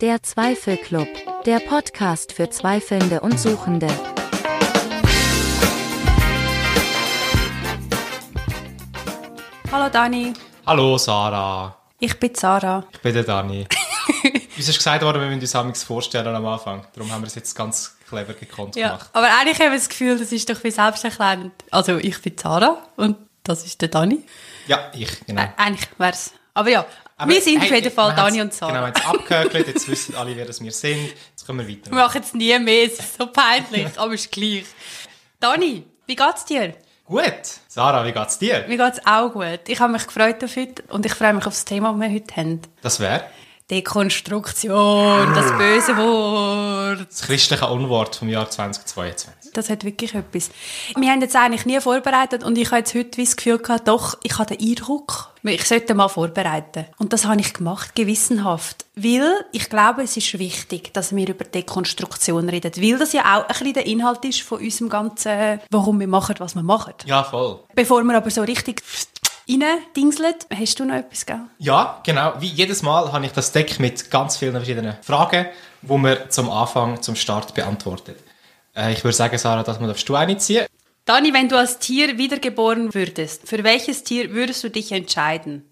[0.00, 1.08] Der Zweifelclub,
[1.46, 3.88] der Podcast für Zweifelnde und Suchende.
[9.72, 10.32] Hallo Dani,
[10.66, 12.84] Hallo Sarah, ich bin Sarah.
[12.92, 13.66] ich bin der Dani.
[14.56, 16.86] uns ist gesagt worden, wir müssen uns amigs vorstellen am Anfang.
[16.94, 19.10] Darum haben wir es jetzt ganz clever gekonnt Ja, gemacht.
[19.12, 21.52] aber eigentlich habe ich das Gefühl, das ist doch wie selbsterklärend.
[21.70, 24.24] Also ich bin Sarah und das ist der Dani.
[24.66, 25.42] Ja, ich, genau.
[25.42, 26.32] Ä eigentlich wäre es.
[26.54, 26.86] Aber ja,
[27.18, 28.72] Aber wir sind hey, auf jeden Fall Dani und Sarah.
[28.72, 31.14] Genau, wir haben es abgehökelt, jetzt wissen alle, wer das wir sind.
[31.30, 31.90] Jetzt können wir weiter.
[31.90, 34.64] wir machen es nie mehr, es ist so peinlich, aber es ist gleich.
[35.40, 36.74] Dani, wie geht's dir?
[37.06, 37.22] Gut.
[37.68, 38.66] Sarah, wie geht's dir?
[38.68, 39.60] Mir geht's auch gut.
[39.66, 42.10] Ich habe mich gefreut auf heute und ich freue mich auf das Thema, das wir
[42.14, 42.60] heute haben.
[42.82, 43.24] Das wäre
[43.68, 47.08] Dekonstruktion, das böse Wort.
[47.10, 49.52] das christliche Unwort vom Jahr 2022.
[49.54, 50.50] Das hat wirklich etwas.
[50.96, 54.18] Wir haben jetzt eigentlich nie vorbereitet und ich habe jetzt heute das Gefühl gehabt, doch,
[54.22, 56.84] ich habe den Eindruck, ich sollte mal vorbereiten.
[56.98, 58.86] Und das habe ich gemacht, gewissenhaft.
[58.94, 62.70] Weil ich glaube, es ist wichtig, dass wir über Dekonstruktion reden.
[62.76, 66.36] Weil das ja auch ein bisschen der Inhalt ist von unserem ganzen, warum wir machen,
[66.38, 66.94] was wir machen.
[67.04, 67.58] Ja, voll.
[67.74, 68.82] Bevor wir aber so richtig
[69.48, 71.40] reindingseln, hast du noch etwas, gell?
[71.58, 72.34] Ja, genau.
[72.40, 75.46] Wie jedes Mal habe ich das Deck mit ganz vielen verschiedenen Fragen,
[75.82, 78.18] wo wir zum Anfang, zum Start beantwortet.
[78.74, 80.66] Äh, ich würde sagen, Sarah, dass wir darfst du eine ziehen.
[81.04, 85.64] Dani, wenn du als Tier wiedergeboren würdest, für welches Tier würdest du dich entscheiden?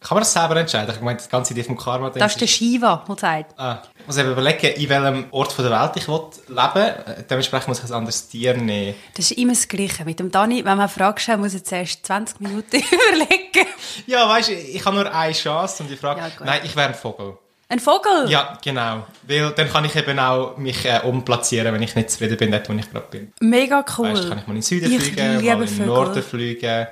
[0.00, 0.94] Kann man das selber entscheiden?
[0.94, 2.10] Ich meine, die ganze Idee vom Karma.
[2.10, 3.58] Das ist der Shiva, der sagt.
[3.58, 7.78] Ah, ich muss eben überlegen, in welchem Ort der Welt ich leben Äh, Dementsprechend muss
[7.80, 8.94] ich ein anderes Tier nehmen.
[9.16, 10.04] Das ist immer das Gleiche.
[10.04, 13.68] Mit dem Dani, wenn man eine Frage stellt, muss er zuerst 20 Minuten überlegen.
[14.06, 16.88] Ja, weißt du, ich habe nur eine Chance und ich frage, Ja, nein, ich wäre
[16.88, 17.36] ein Vogel.
[17.70, 18.30] Ein Vogel?
[18.30, 19.04] Ja, genau.
[19.24, 22.66] Weil dann kann ich eben auch mich äh, umplatzieren, wenn ich nicht zufrieden bin, dort,
[22.68, 23.32] wo ich gerade bin.
[23.40, 24.10] Mega cool.
[24.12, 25.86] Weißt kann ich mal in den Süden Ich fliegen, mal in den.
[25.86, 26.86] Norden fliegen.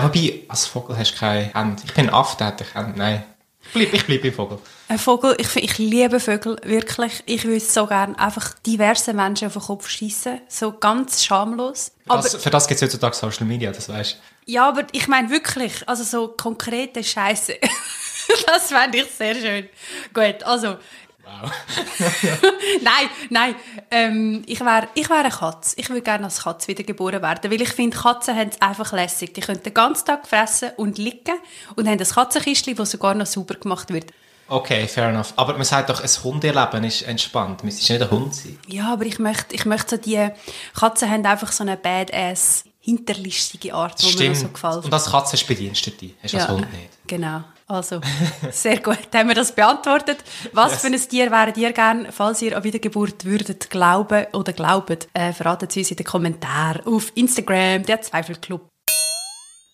[0.00, 1.82] Nein, wobei, als Vogel hast du keine Hände.
[1.84, 2.98] Ich bin Affe, hat keine Hände.
[2.98, 3.24] Nein.
[3.60, 4.58] Ich bleibe ich bleib beim Vogel.
[4.88, 7.22] Ein Vogel, ich, ich liebe Vögel, wirklich.
[7.26, 11.92] Ich würde so gerne einfach diverse Menschen auf den Kopf schießen, So ganz schamlos.
[12.06, 14.14] Aber, Das, für das gibt es heutzutage Social Media, das weißt
[14.46, 14.52] du.
[14.52, 17.56] ja, aber ich meine wirklich, also so konkrete Scheiße.
[18.46, 19.68] das fände ich sehr schön.
[20.14, 20.76] Gut, also,
[21.28, 21.50] Wow.
[22.82, 23.54] nein, nein.
[23.90, 25.74] Ähm, ich wäre ich wär eine Katze.
[25.78, 29.34] Ich würde gerne als Katze wiedergeboren werden, weil ich finde, Katzen haben es einfach lässig.
[29.34, 31.36] Die können den ganzen Tag fressen und liegen
[31.76, 34.12] und haben ein Katzenkistchen, das sogar noch sauber gemacht wird.
[34.50, 35.34] Okay, fair enough.
[35.36, 37.62] Aber man sagt doch, ein Hundeerleben ist entspannt.
[37.62, 38.58] Man ist nicht ein Hund sein.
[38.66, 40.30] Ja, aber ich möchte, ich möchte so die
[40.74, 44.84] Katzen haben einfach so eine badass hinterlistige Art, die mir so gefällt.
[44.84, 46.10] Und als Katze hast du Bedienstete.
[46.22, 46.88] Hast du als Hund nicht.
[47.06, 47.42] Genau.
[47.66, 48.00] Also,
[48.50, 48.98] sehr gut.
[49.14, 50.18] Haben wir das beantwortet.
[50.52, 50.80] Was Yes.
[50.80, 54.96] für ein Tier wäret ihr gern, falls ihr an Wiedergeburt würdet glauben oder glauben?
[55.12, 58.66] Äh, verratet es uns in den Kommentaren auf Instagram, der Zweifelclub.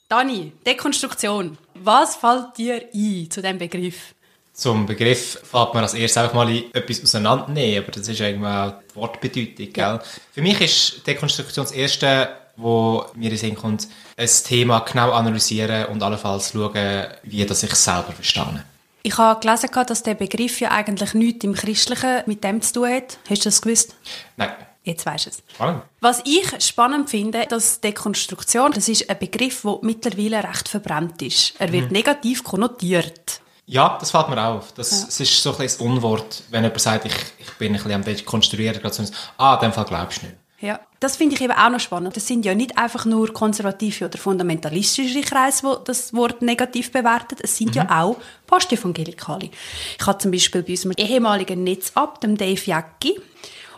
[0.09, 1.57] Dani, Dekonstruktion.
[1.75, 4.15] Was fällt dir ein zu diesem Begriff?
[4.53, 8.73] Zum Begriff fällt man als erstes einfach mal in etwas auseinandernehmen, aber das ist irgendwie
[8.91, 9.73] die Wortbedeutung.
[9.73, 10.01] Gell?
[10.33, 15.87] Für mich ist Dekonstruktion das Erste, wo mir in Sinn kommt, ein Thema genau analysieren
[15.87, 18.65] und allenfalls schauen, wie das ich selber verstehe.
[19.03, 22.89] Ich habe gelesen, dass der Begriff ja eigentlich nichts im Christlichen mit dem zu tun
[22.91, 23.19] hat.
[23.29, 23.95] Hast du das gewusst?
[24.37, 24.51] Nein,
[24.85, 25.43] Jetzt weisst du es.
[25.55, 25.83] spannend.
[26.01, 31.55] Was ich spannend finde, dass Dekonstruktion, das ist ein Begriff, der mittlerweile recht verbrannt ist.
[31.59, 33.41] Er wird negativ konnotiert.
[33.67, 34.73] Ja, das fällt mir auf.
[34.73, 37.77] Das, Es ist so ein bisschen ein Unwort, wenn jemand sagt, ich, ich bin ein
[37.77, 39.05] bisschen am Dekonstruieren, gerade so,
[39.39, 40.37] ah, in dem Fall glaubst du nicht.
[40.65, 40.81] Ja.
[40.99, 42.17] Das finde ich eben auch noch spannend.
[42.17, 47.37] Das sind ja nicht einfach nur konservative oder fundamentalistische Kreise, die das Wort negativ bewerten.
[47.43, 48.17] Es sind ja auch
[48.47, 49.51] Postevangelikale.
[49.99, 53.21] Ich habe zum Beispiel bei unserem ehemaligen Netzab, dem Dave Jacki,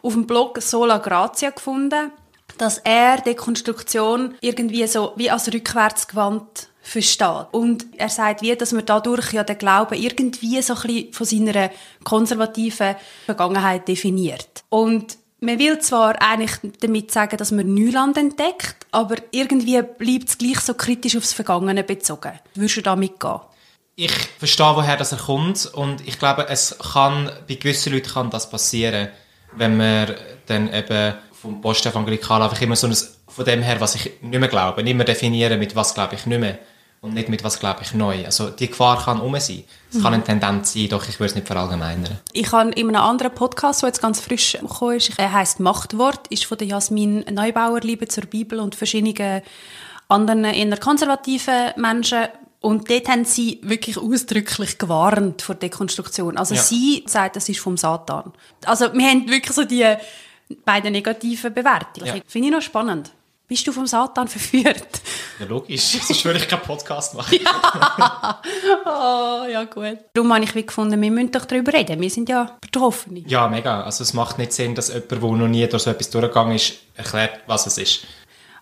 [0.03, 2.13] auf dem Blog Sola Grazia gefunden,
[2.57, 7.49] dass er Dekonstruktion irgendwie so wie als rückwärtsgewandt versteht.
[7.51, 11.27] Und er sagt wie, dass man dadurch ja den Glauben irgendwie so ein bisschen von
[11.27, 11.71] seiner
[12.05, 14.63] konservativen Vergangenheit definiert.
[14.69, 20.39] Und man will zwar eigentlich damit sagen, dass man Neuland entdeckt, aber irgendwie bleibt es
[20.39, 22.33] gleich so kritisch aufs Vergangene bezogen.
[22.55, 23.41] Würdest du da mitgehen?
[23.97, 28.51] Ich verstehe, woher das kommt und ich glaube, es kann, bei gewissen Leuten kann das
[28.51, 29.09] passieren,
[29.57, 30.15] wenn man
[30.47, 32.97] dann eben vom Postevangelikal einfach immer so ein,
[33.29, 36.27] von dem her, was ich nicht mehr glaube, nicht mehr definieren, mit was glaube ich
[36.27, 36.59] nicht mehr
[37.01, 38.25] und nicht mit was glaube ich neu.
[38.25, 39.65] Also die Gefahr kann um sein.
[39.93, 42.19] Es kann eine Tendenz sein, doch ich würde es nicht verallgemeinern.
[42.33, 46.27] Ich habe in einem anderen Podcast, der jetzt ganz frisch gekommen ist, er heisst Machtwort,
[46.29, 49.43] ist von der Jasmin Neubauer, Liebe zur Bibel und verschiedenen
[50.09, 52.27] anderen eher konservativen Menschen.
[52.61, 56.37] Und dort haben sie wirklich ausdrücklich gewarnt vor Dekonstruktion.
[56.37, 56.63] Also Ja.
[56.63, 58.33] sie sagt, das ist vom Satan.
[58.65, 59.85] Also wir haben wirklich so die
[60.65, 62.07] beiden negativen Bewertungen.
[62.07, 62.15] Ja.
[62.27, 63.13] Finde ich noch spannend.
[63.49, 65.01] Bist du vom Satan verführt?
[65.39, 65.83] Ja, logisch.
[66.03, 67.39] Sonst würde ich keinen Podcast machen.
[68.85, 69.99] Oh, ja gut.
[70.15, 72.01] Darum habe ich wie gefunden, wir müssen doch darüber reden.
[72.01, 73.23] Wir sind ja Betroffene.
[73.27, 73.83] Ja, mega.
[73.83, 76.75] Also es macht nicht Sinn, dass jemand, der noch nie durch so etwas durchgegangen ist,
[76.95, 78.07] erklärt, was es ist.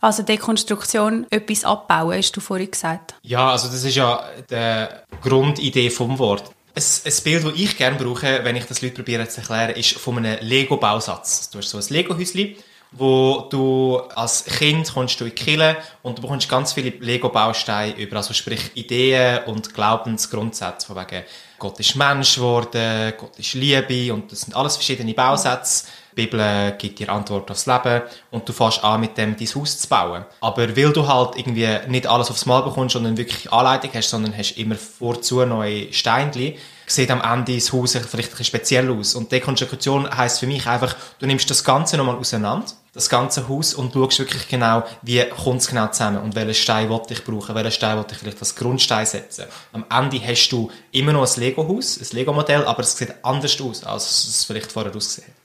[0.00, 3.14] Also Dekonstruktion, etwas abbauen, hast du vorhin gesagt.
[3.22, 4.86] Ja, also das ist ja die
[5.22, 6.50] Grundidee vom Wort.
[6.74, 9.92] Ein, ein Bild, das ich gerne brauche, wenn ich das Leuten probiere zu erklären, ist
[9.92, 11.50] von einem Lego-Bausatz.
[11.50, 12.56] Du hast so ein Lego-Häuschen,
[12.96, 17.96] wo du als Kind kommst du in die Kirche und du bekommst ganz viele Lego-Bausteine
[17.96, 21.24] über, also sprich Ideen und Glaubensgrundsätze, von wegen
[21.58, 25.86] Gott ist Mensch geworden, Gott ist Liebe und das sind alles verschiedene Bausätze.
[26.14, 29.88] Bibel gibt dir Antwort aufs Leben und du fährst an, mit dem dein Haus zu
[29.88, 30.24] bauen.
[30.40, 34.36] Aber weil du halt irgendwie nicht alles aufs Mal bekommst, sondern wirklich Anleitung hast, sondern
[34.36, 36.54] hast immer vorzu neue Steinchen,
[36.86, 39.14] sieht am Ende das Haus vielleicht ein bisschen speziell aus.
[39.14, 43.74] Und Dekonstruktion heisst für mich einfach, du nimmst das Ganze nochmal auseinander, das ganze Haus,
[43.74, 47.54] und schaust wirklich genau, wie kommt es genau zusammen und welchen Stein will ich brauchen,
[47.54, 49.46] welchen Stein will ich vielleicht als Grundstein setzen.
[49.72, 53.84] Am Ende hast du immer noch ein Lego-Haus, ein Lego-Modell, aber es sieht anders aus,
[53.84, 55.43] als es vielleicht vorher ausgesehen hat.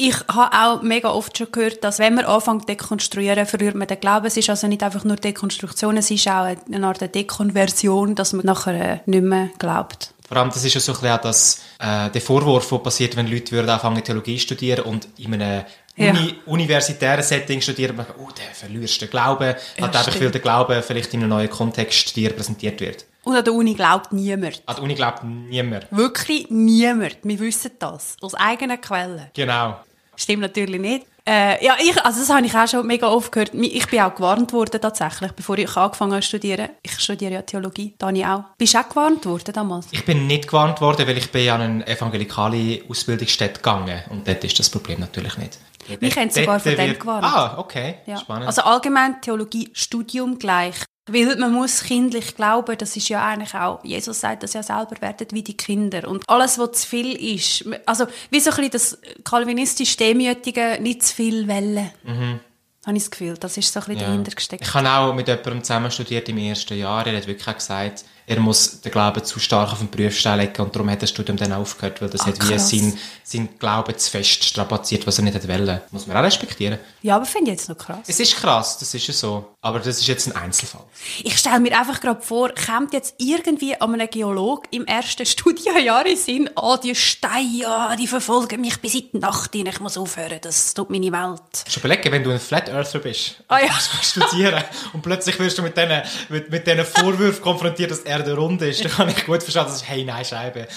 [0.00, 3.88] Ich habe auch mega oft schon gehört, dass wenn man anfängt zu dekonstruieren, verliert man
[3.88, 4.26] den Glauben.
[4.26, 8.46] Es ist also nicht einfach nur Dekonstruktion, es ist auch eine Art Dekonversion, dass man
[8.46, 10.14] nachher äh, nicht mehr glaubt.
[10.28, 13.16] Vor allem, das ist ja so ein bisschen auch das, äh, der Vorwurf, der passiert,
[13.16, 15.64] wenn Leute würden anfangen Theologie studieren und in einem
[15.96, 16.10] Ja.
[16.10, 20.40] Uni universitären Setting studieren, man oh, der verlierst den Glauben, Ja, halt einfach, weil der
[20.40, 23.04] Glaube vielleicht in einem neuen Kontext dir präsentiert wird.
[23.28, 24.62] Und an der Uni glaubt niemand.
[24.64, 25.86] An der Uni glaubt niemand.
[25.90, 27.18] Wirklich niemand.
[27.22, 28.16] Wir wissen das.
[28.22, 29.26] Aus eigenen Quellen.
[29.34, 29.78] Genau.
[30.16, 31.06] Stimmt natürlich nicht.
[31.26, 33.52] Äh, ja, ich, also das habe ich auch schon mega oft gehört.
[33.52, 36.70] Ich bin auch gewarnt worden tatsächlich, bevor ich angefangen habe zu studieren.
[36.82, 38.44] Ich studiere ja Theologie, Dani auch.
[38.56, 39.88] Bist du auch gewarnt worden damals?
[39.90, 44.42] Ich bin nicht gewarnt worden, weil ich bin an eine evangelikale Ausbildungsstätte gegangen und dort
[44.42, 45.58] ist das Problem natürlich nicht.
[46.00, 47.24] Mich haben sogar von dem gewarnt.
[47.24, 47.96] Ah, okay.
[48.06, 48.16] Ja.
[48.16, 48.46] Spannend.
[48.46, 50.76] Also allgemein Theologie, Studium gleich.
[51.08, 54.96] Weil man muss kindlich glauben, das ist ja eigentlich auch, Jesus sagt das ja selber,
[55.00, 56.06] werdet wie die Kinder.
[56.08, 61.02] Und alles, was zu viel ist, also wie so ein bisschen das kalvinistisch Demütige, nicht
[61.02, 61.90] zu viel Wellen.
[62.04, 62.40] Mhm.
[62.86, 64.06] Habe ich das Gefühl, das ist so ein bisschen Ja.
[64.08, 64.62] dahinter gesteckt.
[64.66, 67.06] Ich habe auch mit jemandem zusammen studiert im ersten Jahr.
[67.06, 70.60] Er hat wirklich auch gesagt, er muss den Glauben zu stark auf den Prüfstein legen
[70.62, 73.96] und darum hat das Studium dann aufgehört, weil das Ah, hat wie sein, sein Glauben
[73.96, 75.80] zu fest strapaziert, was er nicht hat wollen.
[75.90, 76.78] Muss man auch respektieren.
[77.02, 78.00] Ja, aber finde ich jetzt noch krass.
[78.06, 79.54] Es ist krass, das ist ja so.
[79.60, 80.84] Aber das ist jetzt ein Einzelfall.
[81.24, 86.06] Ich stelle mir einfach gerade vor, kommt jetzt irgendwie an einem Geolog im ersten Studienjahr
[86.06, 89.96] in Sinn, ah, die Steine, die verfolgen mich bis in die Nacht hin, ich muss
[89.96, 91.42] aufhören, das tut meine Welt.
[91.68, 93.72] Schon überlegen, wenn du ein Flat Earther bist, Ah, ja.
[94.02, 98.62] studieren und plötzlich wirst du mit diesen mit, mit Vorwürfen konfrontiert, dass er der Rund
[98.62, 100.68] ist, dann kann ich gut verstehen, dass hey, nein, Scheibe,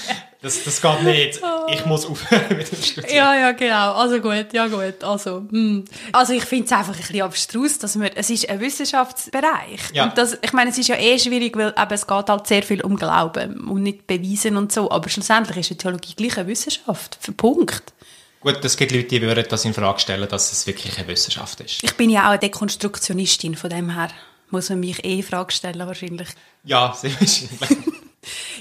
[0.41, 1.39] das, das geht nicht.
[1.69, 3.15] Ich muss aufhören mit dem Studieren.
[3.15, 3.93] Ja, ja, genau.
[3.93, 5.03] Also gut, ja gut.
[5.03, 5.85] Also, hm.
[6.11, 9.91] also ich finde es einfach ein bisschen abstrus, dass wir, es ist ein Wissenschaftsbereich.
[9.93, 10.05] Ja.
[10.05, 12.63] Und das, ich meine, es ist ja eh schwierig, weil eben, es geht halt sehr
[12.63, 14.89] viel um Glauben und nicht beweisen und so.
[14.89, 17.17] Aber schlussendlich ist die Theologie gleich eine Wissenschaft.
[17.21, 17.93] Für Punkt.
[18.41, 21.59] Gut, es gibt Leute, die würden das in Frage stellen, dass es wirklich eine Wissenschaft
[21.59, 21.83] ist.
[21.83, 24.09] Ich bin ja auch eine Dekonstruktionistin, von dem her
[24.49, 26.29] muss man mich eh in Frage stellen wahrscheinlich.
[26.63, 27.87] Ja, sehr wahrscheinlich.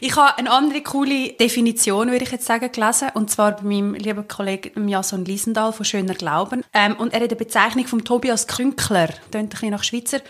[0.02, 3.10] Ich habe eine andere coole Definition, würde ich jetzt sagen, gelesen.
[3.12, 6.64] Und zwar bei meinem lieben Kollegen Jason Liesendahl von Schöner Glauben.
[6.72, 9.08] Ähm, und er hat eine Bezeichnung von Tobias Krünkler.
[9.30, 10.20] Klingt ein bisschen nach Schweizer.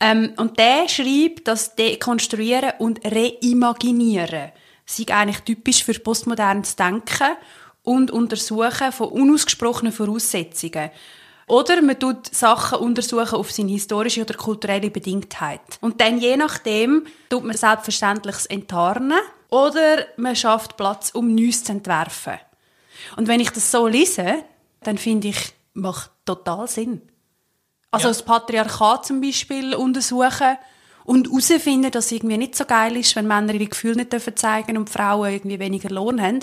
[0.00, 4.52] Ähm, und der schreibt, dass Dekonstruieren und Reimaginieren
[4.86, 7.36] sei eigentlich typisch für postmodernes Denken
[7.82, 10.90] und Untersuchen von unausgesprochenen Voraussetzungen.
[11.50, 15.60] Oder man tut Sachen untersuchen auf seine historische oder kulturelle Bedingtheit.
[15.80, 21.64] Und dann je nachdem tut man selbstverständlich das Enttarnen oder man schafft Platz, um Neues
[21.64, 22.34] zu entwerfen.
[23.16, 24.44] Und wenn ich das so lese,
[24.84, 27.02] dann finde ich, macht total Sinn.
[27.90, 28.10] Also Ja.
[28.10, 30.56] das Patriarchat zum Beispiel untersuchen
[31.04, 34.36] und herausfinden, dass es irgendwie nicht so geil ist, wenn Männer ihre Gefühle nicht dürfen
[34.36, 36.40] zeigen und Frauen irgendwie weniger Lohn haben.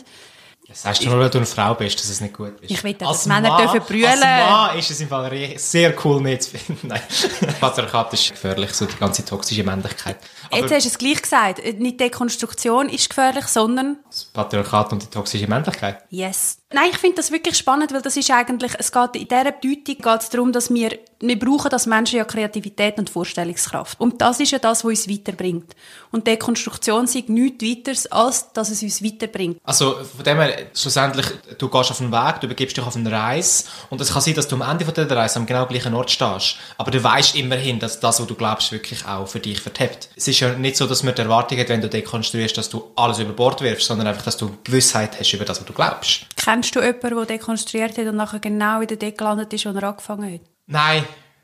[0.67, 2.69] Das heißt nur, weil du eine Frau bist, dass es nicht gut ist.
[2.71, 4.05] Ich will, dass Als Männer Mann- dürfen brüllen.
[4.05, 6.89] Als Mann ist es im Fall sehr cool mitzufinden.
[6.89, 7.01] Nein,
[7.61, 10.17] Patriarchat ist gefährlich, so die ganze toxische Männlichkeit.
[10.51, 11.79] Aber Jetzt hast du es gleich gesagt.
[11.79, 16.03] Nicht Dekonstruktion ist gefährlich, sondern das Patriarchat und die toxische Männlichkeit.
[16.09, 16.57] Yes.
[16.73, 19.95] Nein, ich finde das wirklich spannend, weil das ist eigentlich, es geht in dieser Bedeutung
[19.95, 23.97] geht es darum, dass wir, wir brauchen als Menschen ja Kreativität und Vorstellungskraft.
[24.01, 25.75] Und das ist ja das, was uns weiterbringt.
[26.11, 29.61] Und Dekonstruktion sagt nichts weiteres, als dass es uns weiterbringt.
[29.63, 33.09] Also von dem her, schlussendlich, du gehst auf einen Weg, du begibst dich auf eine
[33.09, 35.93] Reise und es kann sein, dass du am Ende von dieser Reise am genau gleichen
[35.93, 36.57] Ort stehst.
[36.77, 40.09] Aber du weißt immerhin, dass das, was du glaubst, wirklich auch für dich vertippt.
[40.17, 42.91] Es ist ja nicht so, dass man die Erwartung hat, wenn du dekonstruierst, dass du
[42.97, 46.25] alles über Bord wirfst, sondern einfach, dass du Gewissheit hast über das, was du glaubst.
[46.35, 49.83] Kennst du jemanden, der dekonstruiert hat und nachher genau wieder dort gelandet ist, wo er
[49.83, 50.41] angefangen hat?
[50.67, 51.03] Nein,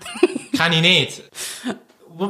[0.57, 1.23] kenne ich nicht.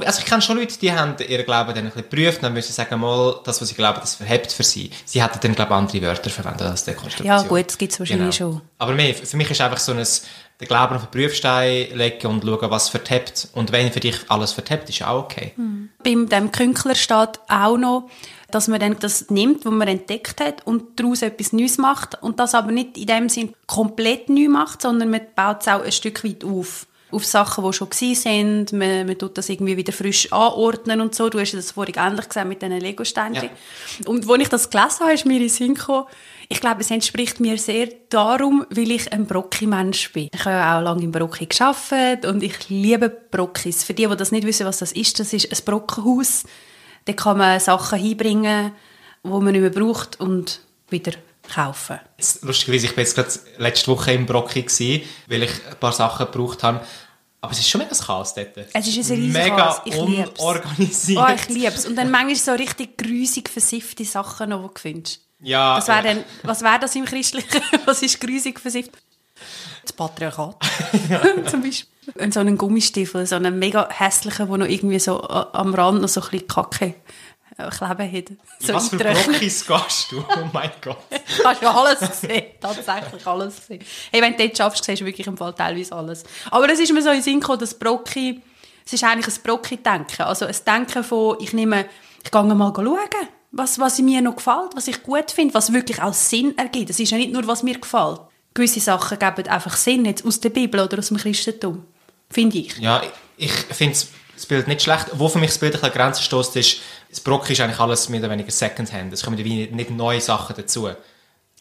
[0.06, 2.54] also ich kenne schon Leute, die haben ihren Glauben dann ein bisschen geprüft und dann
[2.54, 4.92] müssen sie sagen, mal, das, was sie glauben, das verhebt für sie.
[5.06, 7.28] Sie hätten dann, glaube ich, andere Wörter verwendet als Dekonstruktion.
[7.28, 8.52] Ja, gut, das gibt's wahrscheinlich Genau.
[8.54, 8.62] schon.
[8.78, 10.06] Aber mehr, für mich ist einfach so ein,
[10.63, 13.50] den Glauben auf den Prüfstein legen und schauen, was verhebt.
[13.53, 15.53] Und wenn für dich alles verhebt, ist ja auch okay.
[16.03, 18.10] Beim dem Künkler steht auch noch,
[18.53, 22.39] dass man dann das nimmt, was man entdeckt hat und daraus etwas Neues macht und
[22.39, 25.91] das aber nicht in dem Sinn komplett neu macht, sondern man baut es auch ein
[25.91, 26.86] Stück weit auf.
[27.12, 31.13] Auf Sachen, die schon gewesen sind, man, man tut das irgendwie wieder frisch anordnen und
[31.13, 31.29] so.
[31.29, 33.50] Du hast ja das vorhin ähnlich gesehen mit diesen Lego-Steinchen.
[34.08, 36.08] Und als ich das gelesen habe, ist mir in Sinn gekommen,
[36.50, 40.29] ich glaube, es entspricht mir sehr darum, weil ich ein Brocki-Mensch bin.
[40.33, 43.83] Ich habe ja auch lange im Brocki gearbeitet und ich liebe Brockis.
[43.83, 46.43] Für die, die das nicht wissen, was das ist, das ist ein Brockenhaus.
[47.05, 48.71] Da kann man Sachen hinbringen,
[49.23, 51.13] die man nicht mehr braucht und wieder
[51.53, 52.00] kaufen.
[52.41, 56.25] Lustigerweise, ich war jetzt gerade letzte Woche im Brocki, gewesen, weil ich ein paar Sachen
[56.25, 56.81] gebraucht habe.
[57.41, 58.57] Aber es ist schon mega ein Chaos dort.
[58.57, 59.81] Es ist ein riesiges Mega Chaos.
[59.83, 60.39] Ich lieb's.
[60.39, 61.19] unorganisiert.
[61.21, 61.85] Oh, ich liebe es.
[61.85, 65.23] Und dann manchmal so richtig grusig versiffte Sachen noch, die du findest.
[65.43, 67.62] Ja, Das wär äh, dann, was wäre das im Christlichen?
[67.85, 68.91] Was ist grusig versifft?
[69.83, 70.55] Das Patriarchat.
[71.50, 71.89] Zum Beispiel.
[72.15, 76.01] Und so einen Gummistiefel, so einen mega hässlichen, der noch irgendwie so a- am Rand
[76.01, 76.95] noch so ein bisschen Kacke
[77.57, 78.25] äh, kleben hat.
[78.59, 78.97] So was für.
[78.97, 80.19] Brockis gehst du?
[80.19, 80.97] Oh mein Gott.
[81.45, 82.43] Hast du alles gesehen?
[82.62, 83.83] Tatsächlich alles gesehen.
[84.12, 86.23] Hey, wenn du dort schaffst, siehst du wirklich im Fall teilweise alles.
[86.51, 88.41] Aber es ist mir so in den Sinn gekommen, dass Brocki,
[88.85, 90.21] es ist eigentlich ein Brocki-Denken.
[90.23, 91.85] Also ein Denken von, ich nehme,
[92.23, 92.97] ich gehe mal schauen,
[93.53, 96.89] was, was mir noch gefällt, was ich gut finde, was wirklich auch Sinn ergibt.
[96.89, 98.19] Es ist ja nicht nur, was mir gefällt.
[98.53, 101.86] Gewisse Sachen geben einfach Sinn, jetzt aus der Bibel oder aus dem Christentum.
[102.29, 102.77] Finde ich.
[102.79, 103.01] Ja,
[103.38, 103.95] ich finde
[104.33, 105.07] das Bild nicht schlecht.
[105.13, 106.77] Wo für mich das Bild ein bisschen Grenzen stößt, ist,
[107.10, 109.13] das Brocki ist eigentlich alles mehr oder weniger Secondhand.
[109.13, 110.89] Es kommen nicht neue Sachen dazu.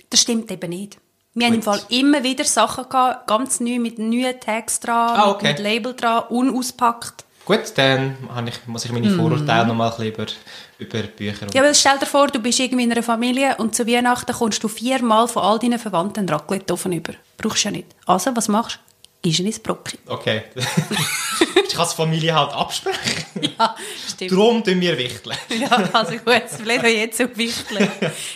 [0.09, 0.99] Das stimmt eben nicht.
[1.35, 1.63] Wir haben im.
[1.63, 5.49] Fall immer wieder Sachen gehabt, ganz neu, mit neuen Tags dran, Ah, mit, okay.
[5.49, 7.25] mit Label dran, unauspackt.
[7.45, 10.27] Gut, dann ich, muss ich meine Vorurteile noch mal ein bisschen über,
[10.83, 11.47] über Bücher.
[11.55, 14.63] Ja, aber stell dir vor, du bist irgendwie in einer Familie und zu Weihnachten kommst
[14.63, 17.15] du viermal von all deinen Verwandten einen Raclette-Ofen über.
[17.39, 17.89] Brauchst du ja nicht.
[18.07, 18.81] Also, was machst du?
[19.23, 19.99] Gehst du ins Brocki.
[20.09, 20.43] Okay.
[20.57, 23.23] ich kann die Familie halt absprechen.
[23.59, 23.75] Ja,
[24.09, 24.31] stimmt.
[24.33, 25.37] Darum tun wir wichteln.
[25.61, 27.89] Ja, also gut, es bleibt jetzt auf Wichteln.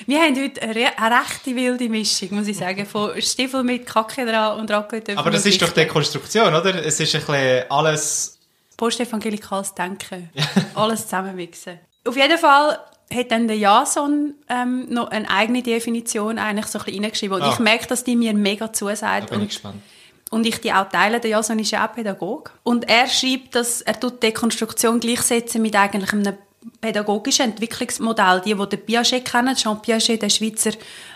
[0.06, 3.86] Wir haben heute eine, re- eine rechte wilde Mischung, muss ich sagen, von Stiefel mit
[3.86, 5.16] Kacke dran und Raclette.
[5.18, 6.84] Aber das ist doch Dekonstruktion, oder?
[6.84, 8.38] Es ist ein bisschen alles...
[8.76, 10.30] postevangelikales Denken.
[10.74, 11.78] Alles zusammenmixen.
[12.06, 12.78] Auf jeden Fall
[13.14, 17.36] hat dann der Jason ähm, noch eine eigene Definition eigentlich so ein bisschen reingeschrieben.
[17.36, 17.50] Und Ah.
[17.52, 19.30] ich merke, dass die mir mega Da zusagt.
[19.30, 19.82] bin ich Und, gespannt.
[20.30, 21.20] und ich die auch teile.
[21.20, 22.50] Der Jason ist ja auch Pädagoge.
[22.64, 26.36] Und er schreibt, dass er tut Dekonstruktion gleichsetzen mit eigentlich einem
[26.80, 28.40] pädagogischen Entwicklungsmodell.
[28.44, 30.72] Die, die den Piaget kennen, Jean Piaget, der Schweizer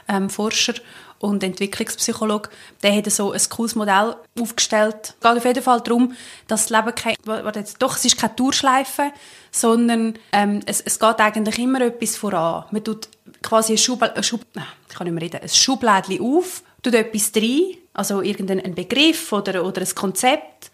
[0.09, 0.75] ähm, Forscher
[1.21, 2.49] und Entwicklungspsychologe,
[2.83, 5.15] der hat so ein cooles Modell aufgestellt.
[5.21, 6.15] Es geht auf jeden Fall darum,
[6.49, 9.13] dass das Leben kein, warte jetzt, doch, es ist keine Tourschleife,
[9.53, 12.65] sondern ähm, es, es geht eigentlich immer etwas voran.
[12.71, 13.09] Man tut
[13.43, 17.33] quasi ein, Schub, ein, Schub, ich kann nicht mehr reden, ein Schublädchen auf, tut etwas
[17.37, 20.70] rein, also irgendeinen Begriff oder, oder ein Konzept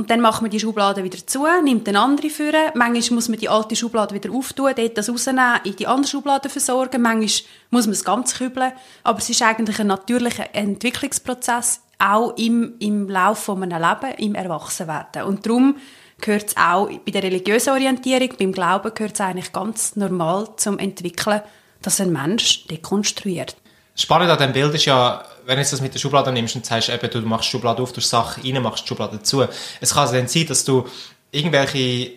[0.00, 2.70] und dann macht man die Schublade wieder zu, nimmt eine andere führen.
[2.74, 6.48] Manchmal muss man die alte Schublade wieder auftun, dort das rausnehmen, in die andere Schublade
[6.48, 7.02] versorgen.
[7.02, 8.72] Manchmal muss man es ganz kübeln.
[9.02, 14.34] Aber es ist eigentlich ein natürlicher Entwicklungsprozess, auch im, im Laufe von einem Leben, im
[14.34, 15.24] Erwachsenwerden.
[15.24, 15.76] Und darum
[16.18, 20.78] gehört es auch bei der religiösen Orientierung, beim Glauben gehört es eigentlich ganz normal zum
[20.78, 21.42] Entwickeln,
[21.82, 23.54] dass ein Mensch dekonstruiert.
[24.00, 26.88] Spannend an diesem Bild ist ja, wenn du das mit der Schublade nimmst und sagst,
[26.88, 29.46] eben, du machst die Schublade auf, du Sachen rein, machst die Schublade zu.
[29.78, 30.88] Es kann also dann sein, dass du
[31.30, 32.12] irgendwelche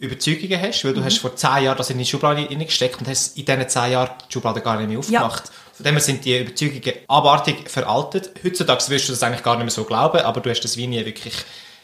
[0.00, 3.38] Überzeugungen hast, weil du hast vor zehn Jahren das in die Schublade reingesteckt und hast
[3.38, 5.44] in diesen zehn Jahren die Schublade gar nicht mehr aufgemacht.
[5.74, 8.30] Von dem her sind die Überzeugungen abartig veraltet.
[8.44, 10.88] Heutzutage wirst du das eigentlich gar nicht mehr so glauben, aber du hast das wie
[10.88, 11.34] nie wirklich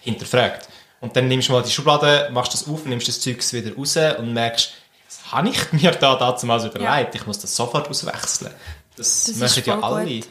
[0.01, 0.69] hinterfragt.
[1.01, 3.97] Und dann nimmst du mal die Schublade, machst das auf, nimmst das Zeugs wieder raus
[4.19, 4.73] und merkst,
[5.07, 7.15] was habe ich mir da damals überlegt?
[7.15, 8.51] Ich muss das sofort auswechseln.
[8.97, 10.07] Das, Das machen ist ja alle.
[10.07, 10.29] gut.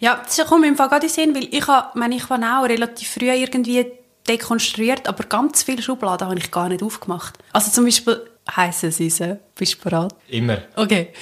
[0.00, 2.38] Ja, das kommt mir im Fall gerade in Sinn, weil ich habe, meine, ich war
[2.60, 3.86] auch relativ früh irgendwie
[4.28, 7.38] dekonstruiert, aber ganz viele Schubladen habe ich gar nicht aufgemacht.
[7.52, 9.38] Also zum Beispiel heiße Süße.
[9.54, 10.14] Bist du bereit?
[10.28, 10.58] Immer.
[10.76, 11.12] Okay.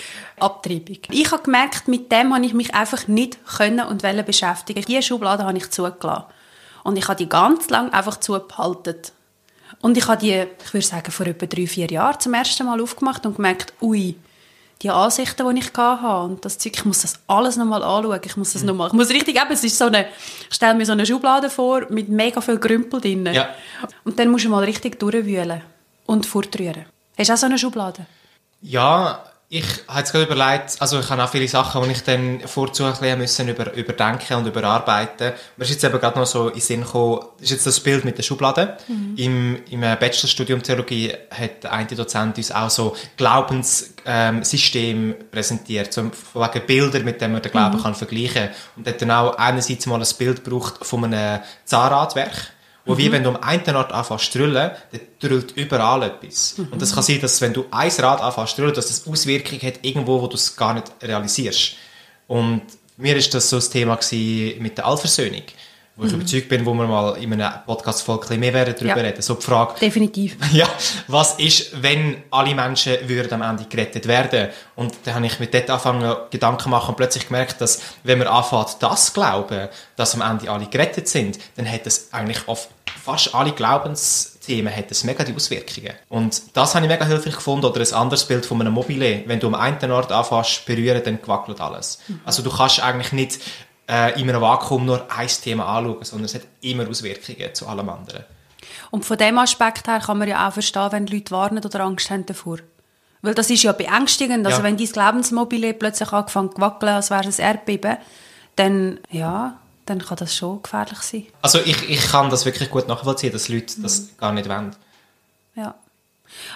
[0.40, 0.98] Abtreibung.
[1.10, 4.82] Ich habe gemerkt, mit dem habe ich mich einfach nicht können und wollen beschäftigen.
[4.86, 6.24] Diese Schublade habe ich zugelassen.
[6.84, 8.96] Und ich habe die ganz lange einfach zugehalten.
[9.80, 12.80] Und ich habe die, ich würde sagen, vor etwa drei, vier Jahren zum ersten Mal
[12.80, 14.16] aufgemacht und gemerkt, ui,
[14.82, 18.36] die Ansichten, die ich hatte und das Zeug, ich muss das alles nochmal anschauen, ich
[18.36, 18.68] muss das Mhm.
[18.68, 20.06] nochmal, ich muss richtig eben, es ist so eine,
[20.48, 23.26] ich stelle mir so eine Schublade vor mit mega viel Grümpel drin.
[23.32, 23.48] Ja.
[24.04, 25.62] Und dann musst du mal richtig durchwühlen
[26.06, 26.84] und fortrühren.
[27.18, 28.06] Hast du auch so eine Schublade?
[28.62, 32.40] Ja, ich habe jetzt gerade überlegt, also ich habe auch viele Sachen, die ich dann
[32.44, 35.32] vorzu ein bisschen müssen über, überdenken und überarbeiten.
[35.56, 38.04] Mir ist jetzt eben gerade noch so in den Sinn gekommen, ist jetzt das Bild
[38.04, 38.76] mit der Schublade.
[38.88, 39.14] Mhm.
[39.16, 46.66] Im, Im Bachelorstudium Theologie hat eine Dozent uns auch so Glaubenssystem ähm, präsentiert, so wegen
[46.66, 47.82] Bilder, mit denen man den Glauben mhm.
[47.82, 48.54] kann vergleichen kann.
[48.76, 52.52] Und hat dann auch einerseits mal ein Bild gebraucht von einem Zahnradwerk
[52.88, 52.98] wo mhm.
[52.98, 56.56] wie wenn du am einen Ort anfängst zu drüllen, dann drüllt überall etwas.
[56.56, 56.68] Mhm.
[56.72, 59.62] Und das kann sein, dass wenn du ein Rad anfängst zu drüllen, dass das Auswirkungen
[59.62, 61.74] hat irgendwo, wo du es gar nicht realisierst.
[62.26, 62.62] Und
[62.96, 63.98] mir ist das so das Thema
[64.58, 65.42] mit der Allversöhnung
[65.98, 66.20] wo ich mhm.
[66.20, 69.08] überzeugt bin, wo wir mal in einem Podcast-Folge mehr werden darüber ja.
[69.08, 69.20] reden.
[69.20, 69.74] So die Frage.
[69.80, 70.36] Definitiv.
[70.52, 70.68] Ja,
[71.08, 74.48] was ist, wenn alle Menschen würden am Ende gerettet werden?
[74.76, 78.28] Und dann habe ich mit dort angefangen, Gedanken machen und plötzlich gemerkt, dass, wenn man
[78.28, 82.68] anfängt, das glauben, dass am Ende alle gerettet sind, dann hat das eigentlich auf
[83.08, 85.94] fast alle Glaubensthemen hat das mega die Auswirkungen.
[86.10, 87.64] Und das habe ich mega hilfreich gefunden.
[87.64, 89.22] Oder ein anderes Bild von einem Mobile.
[89.24, 92.00] Wenn du am einen Ort anfängst berühren, dann gewackelt alles.
[92.06, 92.20] Mhm.
[92.26, 93.40] Also du kannst eigentlich nicht
[93.88, 97.88] äh, in einem Vakuum nur ein Thema anschauen, sondern es hat immer Auswirkungen zu allem
[97.88, 98.24] anderen.
[98.90, 102.10] Und von dem Aspekt her kann man ja auch verstehen, wenn Leute warnen oder Angst
[102.10, 102.58] haben davor.
[103.22, 104.44] Weil das ist ja beängstigend.
[104.44, 104.64] Also ja.
[104.64, 107.96] wenn dein Glaubensmobile plötzlich angefangen zu wackeln, als wäre es ein Erdbeben,
[108.56, 109.56] dann, ja,
[109.88, 111.26] dann kann das schon gefährlich sein.
[111.42, 114.08] Also ich, ich kann das wirklich gut nachvollziehen, dass Leute das mhm.
[114.18, 114.74] gar nicht wollen.
[115.54, 115.74] Ja.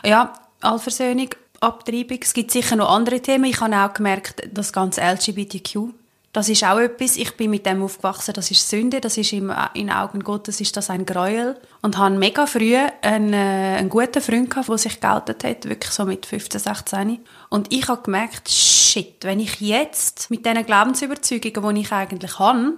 [0.05, 2.19] Ja, Allversöhnung, Abtreibung.
[2.23, 3.47] Es gibt sicher noch andere Themen.
[3.47, 5.93] Ich habe auch gemerkt, das ganze LGBTQ
[6.33, 9.53] das ist auch etwas, ich bin mit dem aufgewachsen, das ist Sünde, das ist im,
[9.75, 11.61] in Augen Gottes ist das ein Gräuel.
[11.83, 15.93] Und habe mega früh einen, äh, einen guten Freund gehabt, der sich geoutet hat, wirklich
[15.93, 17.19] so mit 15, 16.
[17.51, 22.73] Und ich habe gemerkt, shit, wenn ich jetzt mit diesen Glaubensüberzeugungen, die ich eigentlich habe,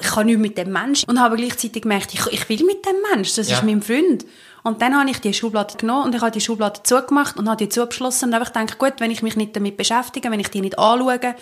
[0.00, 2.96] ich kann nicht mit dem Menschen und habe gleichzeitig gemerkt, ich, ich will mit dem
[3.12, 3.56] Menschen, das ja.
[3.56, 4.24] ist mein Freund.
[4.62, 7.58] Und dann habe ich die Schublade genommen und ich habe die Schublade zugemacht und habe
[7.58, 10.62] die zugeschlossen und einfach gedacht, gut, wenn ich mich nicht damit beschäftige, wenn ich die
[10.62, 11.34] nicht anschaue,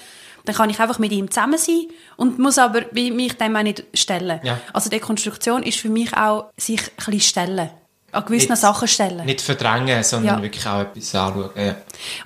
[0.44, 3.84] dann kann ich einfach mit ihm zusammen sein und muss aber mich dem auch nicht
[3.94, 4.40] stellen.
[4.42, 4.60] Ja.
[4.72, 7.70] Also Dekonstruktion ist für mich auch sich ein bisschen stellen.
[8.12, 9.24] An gewissen nicht, Sachen stellen.
[9.24, 10.42] Nicht verdrängen, sondern ja.
[10.42, 11.50] wirklich auch etwas anschauen.
[11.56, 11.76] Ja.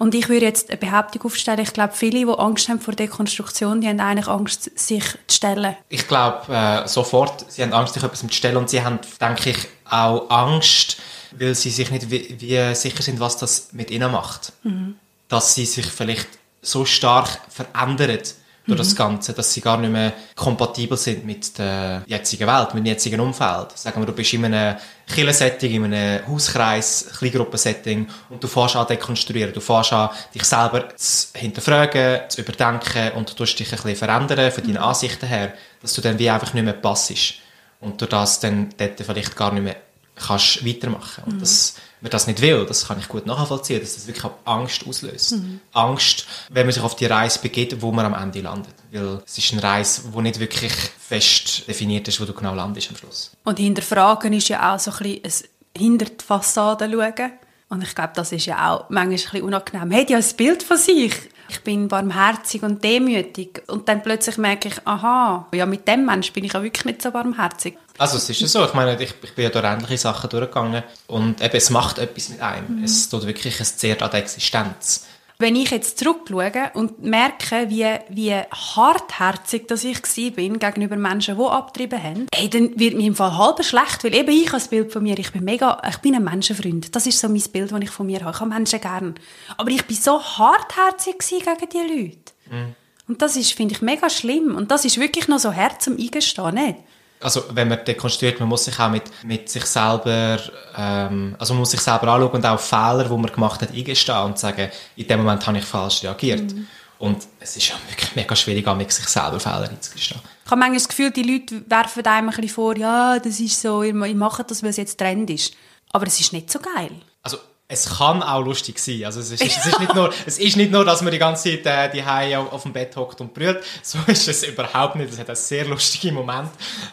[0.00, 3.80] Und ich würde jetzt eine Behauptung aufstellen, ich glaube, viele, die Angst haben vor Dekonstruktion,
[3.80, 5.76] die haben eigentlich Angst, sich zu stellen.
[5.88, 9.50] Ich glaube, äh, sofort, sie haben Angst, sich etwas zu stellen und sie haben, denke
[9.50, 10.96] ich, auch Angst,
[11.30, 14.52] weil sie sich nicht wie, wie sicher sind, was das mit ihnen macht.
[14.64, 14.96] Mhm.
[15.28, 16.28] Dass sie sich vielleicht
[16.62, 18.34] so stark verändert
[18.66, 18.82] durch mhm.
[18.82, 22.86] das Ganze, dass sie gar nicht mehr kompatibel sind mit der jetzigen Welt, mit dem
[22.86, 23.76] jetzigen Umfeld.
[23.76, 24.76] Sagen wir, du bist in einem
[25.06, 30.88] Killensetting, in einem Hauskreis, Kleingruppensetting und du fährst an dekonstruieren, du fährst an dich selber
[30.96, 34.82] zu hinterfragen, zu überdenken und du tust dich ein bisschen verändern von deinen mhm.
[34.82, 37.34] Ansichten her, dass du dann wie einfach nicht mehr passest
[37.80, 39.76] und du das dann dort vielleicht gar nicht mehr
[40.16, 41.24] kannst weitermachen.
[41.24, 41.40] Und mhm.
[41.40, 45.32] das man das nicht will, das kann ich gut nachvollziehen, dass das wirklich Angst auslöst.
[45.32, 45.60] Mhm.
[45.72, 48.74] Angst, wenn man sich auf die Reise begeht, wo man am Ende landet.
[48.92, 52.90] Weil es ist eine Reise, die nicht wirklich fest definiert ist, wo du genau landest
[52.90, 53.32] am Schluss.
[53.44, 57.32] Und hinterfragen ist ja auch so ein bisschen ein hinter die Fassade schauen.
[57.68, 59.88] Und ich glaube, das ist ja auch manchmal ein bisschen unangenehm.
[59.88, 61.12] Man hat ja ein Bild von sich.
[61.48, 63.62] Ich bin barmherzig und demütig.
[63.68, 67.02] Und dann plötzlich merke ich, aha, ja, mit dem Mensch bin ich ja wirklich nicht
[67.02, 67.76] so barmherzig.
[67.98, 70.82] Also es ist ja so, ich meine, ich, ich bin ja durch ähnliche Sachen durchgegangen
[71.06, 72.78] und eben, es macht etwas mit einem.
[72.78, 72.84] Mhm.
[72.84, 75.06] Es tut wirklich, es zehrt an der Existenz.
[75.38, 80.00] Wenn ich jetzt zurückschaue und merke, wie, wie hartherzig dass ich
[80.34, 84.14] bin gegenüber Menschen, die abgetrieben haben, hey, dann wird mir im Fall halb schlecht, weil
[84.14, 86.94] eben ich das Bild von mir, ich bin mega, ich bin ein Menschenfreund.
[86.96, 88.30] Das ist so mein Bild, das ich von mir habe.
[88.30, 89.14] Ich habe Menschen gern.
[89.58, 92.32] Aber ich bin so hartherzig gegen diese Leute.
[92.50, 92.74] Mhm.
[93.08, 94.56] Und das ist, finde ich, mega schlimm.
[94.56, 96.78] Und das ist wirklich noch so hart zum Eingestehen, nicht?
[97.20, 100.38] Also wenn man dekonstruiert, man muss sich auch mit, mit sich selber,
[100.76, 104.24] ähm, also man muss sich selber anschauen und auch Fehler, die man gemacht hat, eingestehen
[104.24, 106.52] und sagen, in dem Moment habe ich falsch reagiert.
[106.52, 106.66] Mhm.
[106.98, 110.20] Und es ist ja wirklich mega schwierig, sich selber Fehler einzugestehen.
[110.44, 113.60] Ich habe manchmal das Gefühl, die Leute werfen einem ein bisschen vor, ja, das ist
[113.60, 115.54] so, ich mache das, weil es jetzt Trend ist.
[115.92, 116.90] Aber es ist nicht so geil.
[117.22, 119.04] Also es kann auch lustig sein.
[119.04, 121.62] Also es ist, es ist, nicht, nur, es ist nicht nur, dass man die ganze
[121.62, 123.60] Zeit äh, die Hause auf, auf, dem Bett hockt und brüllt.
[123.82, 125.12] So ist es überhaupt nicht.
[125.12, 126.50] Es hat einen sehr lustigen Moment.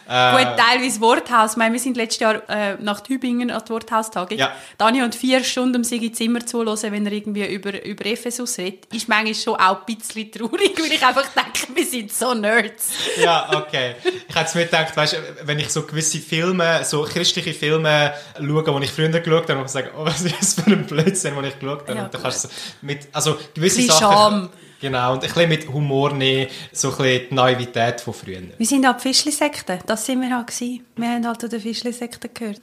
[0.08, 1.52] Äh, Gut, teilweise Worthaus.
[1.52, 4.36] Ich meine, wir sind letztes Jahr äh, nach Tübingen an der Worthaustagung.
[4.36, 4.52] Ja.
[4.76, 8.92] Dani und vier Stunden um sich Zimmer zuhören, wenn er irgendwie über, über Ephesus redet,
[8.92, 12.90] ist manchmal schon auch ein bisschen traurig, weil ich einfach denke, wir sind so Nerds.
[13.22, 13.94] ja, okay.
[14.28, 18.84] Ich hätte mir gedacht, weißt, wenn ich so gewisse Filme, so christliche Filme schaue, die
[18.84, 21.58] ich früher geschaut habe, und sage, oh, was ist das für ein Blödsinn, den ich
[21.58, 21.94] geschaut habe.
[21.94, 22.48] Ja, und dann kannst du
[22.82, 24.00] mit, also gewisse ein Sachen...
[24.00, 24.50] Scham.
[24.80, 28.42] Genau, und ein bisschen mit Humor nehmen, so ein bisschen die Naivität von früher.
[28.58, 30.84] Wir sind halt Fischli-Sekte, das sind wir halt gewesen.
[30.96, 32.60] Wir haben halt zu den Fischli-Sekten gehört.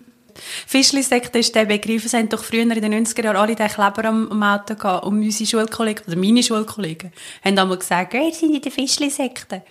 [0.67, 2.05] Fischli-Sekte ist der Begriff.
[2.05, 5.05] Es haben doch früher in den 90er Jahren alle den Kleber am, am Auto gehabt.
[5.05, 7.11] Und unsere Schulkollegen, oder meine Schulkollegen,
[7.43, 9.63] haben einmal gesagt, hey, sind in der Fischli-Sekte.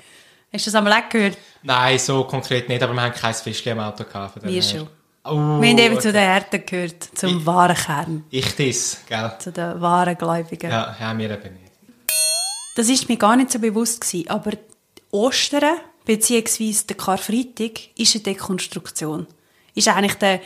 [0.53, 1.39] Hast du das einmal auch gehört?
[1.63, 4.43] Nein, so konkret nicht, aber wir haben kein Fischchen am Auto gehabt.
[4.43, 4.89] Wir schon.
[5.25, 6.01] Oh, Wir haben eben okay.
[6.03, 9.33] zu den Härten gehört, zum wahren Kern, Ich das, gell?
[9.39, 10.71] zu den wahren Gläubigen.
[10.71, 11.73] Ja, haben wir eben nicht.
[12.77, 14.53] Das ist mir gar nicht so bewusst gewesen, aber
[15.11, 19.27] Ostern beziehungsweise der Karfreitag ist eine Dekonstruktion.
[19.75, 20.41] Ist eigentlich der,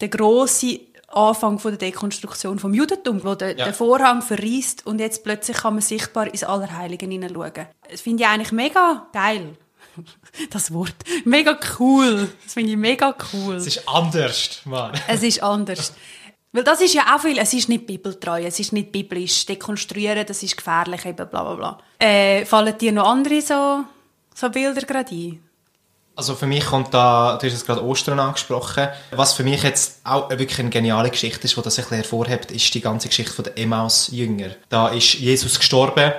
[0.00, 3.64] der grosse Anfang von der Dekonstruktion vom Judentum, wo der, Ja.
[3.66, 7.66] der Vorhang verriest und jetzt plötzlich kann man sichtbar ins Allerheiligen hineinschauen.
[7.90, 9.56] Das finde ich eigentlich mega geil.
[10.50, 10.94] Das Wort.
[11.24, 12.28] Mega cool.
[12.42, 13.56] Das finde ich mega cool.
[13.56, 14.92] Es ist anders, Mann.
[15.08, 15.92] Es ist anders.
[16.52, 19.44] Weil das ist ja auch viel, es ist nicht bibeltreu, es ist nicht biblisch.
[19.46, 21.78] Dekonstruieren, das ist gefährlich, eben bla bla bla.
[21.98, 23.84] Äh, fallen dir noch andere so,
[24.34, 25.40] so Bilder gerade ein?
[26.16, 30.00] Also für mich kommt da, du hast jetzt gerade Ostern angesprochen, was für mich jetzt
[30.04, 33.42] auch wirklich eine geniale Geschichte ist, die das ein bisschen hervorhebt, ist die ganze Geschichte
[33.42, 34.50] der Emmaus-Jünger.
[34.68, 36.12] Da ist Jesus gestorben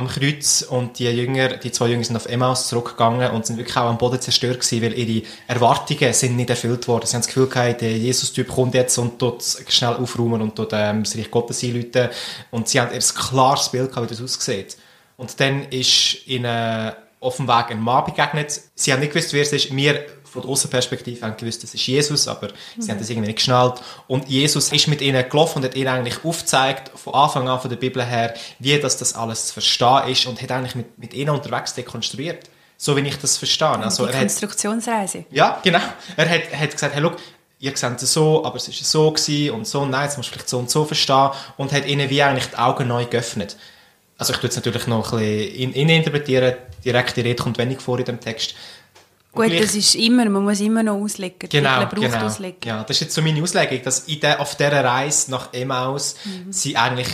[0.00, 3.76] am Kreuz und die Jünger, die zwei Jünger sind auf Emmaus zurückgegangen und sind wirklich
[3.76, 7.06] auch am Boden zerstört gewesen, weil ihre Erwartungen sind nicht erfüllt worden.
[7.06, 10.70] Sie haben das Gefühl gehabt, der Jesus-Typ kommt jetzt und tut schnell aufräumen und tut
[10.72, 12.08] ähm, das Reich Gottes einläuten
[12.50, 14.76] und sie haben ein klares Bild gehabt, wie das aussieht.
[15.16, 18.60] Und dann ist ihnen auf dem Weg ein Mann begegnet.
[18.74, 19.74] Sie haben nicht gewusst, wer es ist.
[19.76, 23.38] Wir von der Außenperspektive haben gewusst, das ist Jesus, aber sie haben das irgendwie nicht
[23.38, 23.80] geschnallt.
[24.06, 27.70] Und Jesus ist mit ihnen gelaufen und hat ihnen eigentlich aufgezeigt, von Anfang an von
[27.70, 31.14] der Bibel her, wie das, das alles zu verstehen ist und hat eigentlich mit, mit
[31.14, 32.48] ihnen unterwegs dekonstruiert.
[32.76, 33.68] So wie ich das verstehe.
[33.68, 35.24] Also Die er hat, Konstruktionsreise.
[35.30, 35.80] ja, genau.
[36.16, 37.16] Er hat, hat gesagt, hey, look,
[37.58, 40.32] ihr seht es so, aber es ist so gewesen und so, nein, jetzt musst du
[40.32, 43.56] vielleicht so und so verstehen und hat ihnen wie eigentlich die Augen neu geöffnet.
[44.16, 47.80] Also ich tue jetzt natürlich noch ein bisschen in, in interpretieren, direkte Rede kommt wenig
[47.80, 48.54] vor in dem Text.
[49.32, 51.48] Gut, gleich- das ist immer, man muss immer noch auslegen.
[51.48, 52.26] Genau, genau.
[52.26, 52.58] auslegen.
[52.64, 56.16] Ja, das ist jetzt so meine Auslegung, dass in der, auf dieser Reise nach Emmaus
[56.24, 56.52] Mhm.
[56.52, 57.08] sie eigentlich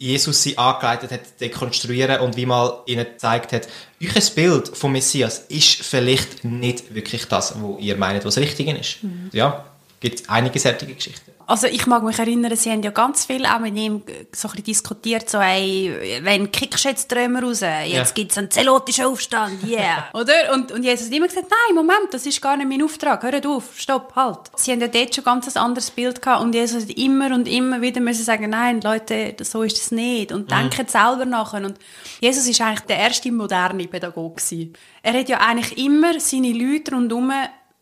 [0.00, 3.66] Jesus sie angeleitet hat, dekonstruieren und wie mal ihnen gezeigt hat,
[4.00, 9.02] euer Bild vom Messias ist vielleicht nicht wirklich das, was ihr meint, was richtig ist.
[9.02, 9.30] Mhm.
[9.32, 9.64] Ja,
[9.98, 11.32] gibt einige solche Geschichten.
[11.48, 14.50] Also ich mag mich erinnern, sie haben ja ganz viel auch mit ihm so ein
[14.52, 18.04] bisschen diskutiert, so ey, wenn kickst du jetzt die Römer raus, jetzt Ja.
[18.14, 20.08] gibt's einen zelotischen Aufstand, yeah.
[20.12, 20.52] Oder?
[20.52, 23.46] Und, und Jesus hat immer gesagt, nein, Moment, das ist gar nicht mein Auftrag, hört
[23.46, 24.40] auf, stopp, halt.
[24.56, 27.48] Sie haben ja dort schon ganz ein anderes Bild gehabt und Jesus hat immer und
[27.48, 31.64] immer wieder müssen sagen, nein, Leute, so ist es nicht und denken selber nachher.
[31.64, 31.78] Und
[32.20, 34.74] Jesus ist eigentlich der erste moderne Pädagoge gewesen.
[35.02, 37.32] Er hat ja eigentlich immer seine Leute rundherum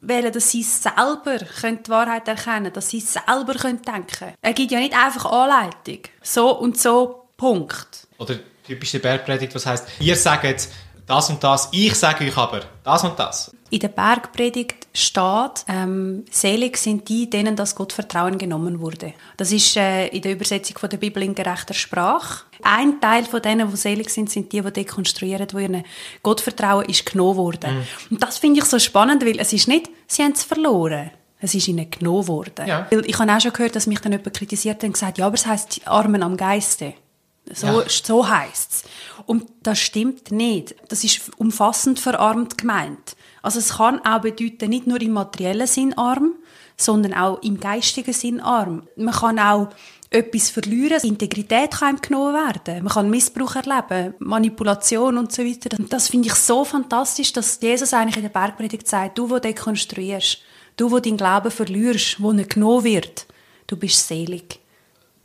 [0.01, 4.71] wollen, dass sie selber können die Wahrheit erkennen dass sie selber können denken Er gibt
[4.71, 6.01] ja nicht einfach Anleitung.
[6.23, 8.07] So und so, Punkt.
[8.19, 10.69] Oder typische Bergpredigt, was heißt, ihr sagt
[11.07, 13.53] das und das, ich sage euch aber das und das.
[13.69, 19.13] In der Bergpredigt steht, ähm, selig sind die, denen das Gottvertrauen genommen wurde.
[19.37, 22.45] Das ist äh, in der Übersetzung von der Bibel in gerechter Sprache.
[22.63, 25.85] Ein Teil von denen, die selig sind, sind die, die dekonstruieren, wo ihnen
[26.23, 27.85] Gottvertrauen ist genommen worden.
[28.09, 31.11] Und das finde ich so spannend, weil es ist nicht, sie haben es verloren.
[31.41, 32.67] Es ist ihnen genommen worden.
[32.67, 32.87] Ja.
[32.91, 35.27] Weil ich habe auch schon gehört, dass mich dann jemand kritisiert hat und gesagt, ja,
[35.27, 36.95] aber es heisst Armen am Geiste.
[37.53, 37.85] So, Ja.
[37.89, 38.85] so heisst es.
[39.27, 40.77] Und das stimmt nicht.
[40.89, 43.17] Das ist umfassend verarmt gemeint.
[43.43, 46.35] Also es kann auch bedeuten, nicht nur im materiellen Sinn arm,
[46.77, 48.87] sondern auch im geistigen Sinn arm.
[48.97, 49.71] Man kann auch
[50.11, 52.85] etwas verlieren, Integrität kann ihm genommen werden.
[52.85, 55.77] Man kann Missbrauch erleben, Manipulation und so weiter.
[55.79, 59.39] Und das finde ich so fantastisch, dass Jesus eigentlich in der Bergpredigt sagt, du, wo
[59.39, 60.39] dekonstruierst,
[60.77, 63.27] du, wo deinen Glauben verlierst, wo nicht genommen wird,
[63.67, 64.61] du bist selig.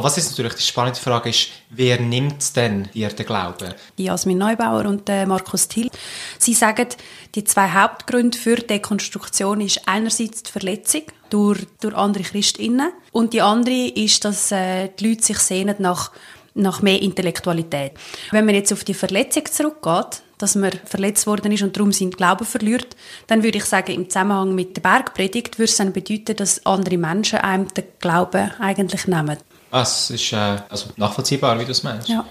[0.03, 3.73] Was ist natürlich die spannende Frage ist, wer nimmt denn dir den Glauben?
[3.97, 5.89] die Jasmin Neubauer und äh, Markus Thiel.
[6.39, 6.87] Sie sagen,
[7.35, 13.41] die zwei Hauptgründe für Dekonstruktion ist einerseits die Verletzung durch, durch andere Christinnen und die
[13.41, 16.11] andere ist, dass äh, die Leute sich sehnen nach,
[16.55, 17.91] nach mehr Intellektualität.
[18.31, 22.11] Wenn man jetzt auf die Verletzung zurückgeht, dass man verletzt worden ist und darum seinen
[22.11, 22.95] Glauben verliert,
[23.27, 26.97] dann würde ich sagen, im Zusammenhang mit der Bergpredigt würde es dann bedeuten, dass andere
[26.97, 29.37] Menschen einem den Glauben eigentlich nehmen.
[29.71, 32.09] Ah, es ist äh, also nachvollziehbar, wie du es meinst.
[32.09, 32.25] Ja.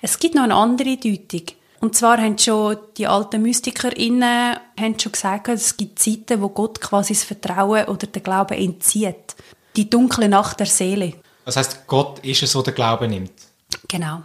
[0.00, 1.42] Es gibt noch eine andere Deutung.
[1.80, 6.80] Und zwar haben schon die alten MystikerInnen haben schon gesagt, es gibt Zeiten, wo Gott
[6.80, 9.36] quasi das Vertrauen oder den Glauben entzieht.
[9.76, 11.14] Die dunkle Nacht der Seele.
[11.44, 13.32] Das heißt, Gott ist es, der den Glauben nimmt.
[13.86, 14.22] Genau.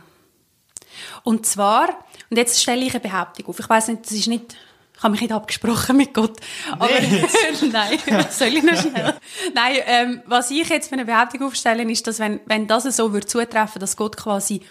[1.23, 1.89] Und zwar,
[2.29, 3.59] und jetzt stelle ich eine Behauptung auf.
[3.59, 4.55] Ich weiß nicht, das ist nicht,
[5.03, 6.39] ich habe mich nicht abgesprochen mit Gott.
[6.71, 6.87] Aber,
[7.71, 9.13] nein, soll ich noch schnell?
[9.53, 13.11] Nein, ähm, was ich jetzt für eine Behauptung aufstelle, ist, dass wenn, wenn das so
[13.11, 14.61] würde zutreffen, dass Gott quasi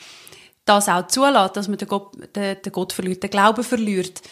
[0.65, 4.23] das auch zulässt, dass man den Gott, den, den Gott verliert, den Glauben verliert,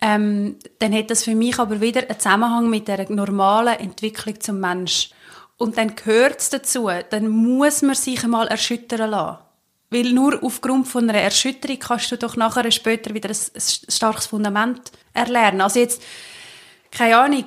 [0.00, 4.58] ähm, dann hat das für mich aber wieder einen Zusammenhang mit der normalen Entwicklung zum
[4.58, 5.10] Mensch.
[5.58, 9.41] und dann gehört es dazu, dann muss man sich einmal erschüttern lassen.
[9.92, 14.26] Weil nur aufgrund von einer Erschütterung kannst du doch nachher später wieder ein, ein starkes
[14.26, 15.60] Fundament erlernen.
[15.60, 16.02] Also jetzt,
[16.90, 17.44] keine Ahnung,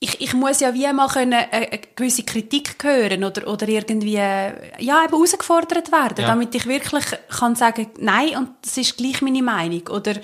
[0.00, 4.14] ich, ich muss ja wie mal können, eine, eine gewisse Kritik hören oder, oder irgendwie
[4.14, 4.50] ja,
[5.04, 6.28] eben herausgefordert werden, Ja.
[6.28, 9.88] damit ich wirklich kann sagen, nein, und das ist gleich meine Meinung.
[9.88, 10.16] Oder,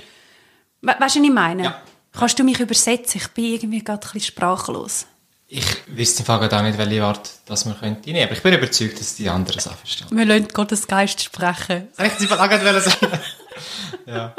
[0.82, 1.64] we weißt du, was ich meine?
[1.64, 1.82] Ja.
[2.12, 3.20] Kannst du mich übersetzen?
[3.22, 5.06] Ich bin irgendwie gerade ein bisschen sprachlos.
[5.52, 8.22] Ich wüsste im Fall auch nicht, welche Art dass man könnte nehmen.
[8.22, 10.06] Aber ich bin überzeugt, dass die anderen es auch verstehen.
[10.12, 11.88] Wir lassen Gottes Geist sprechen.
[11.96, 13.18] Soll ich jetzt einfach gerade sagen?
[14.06, 14.32] ja.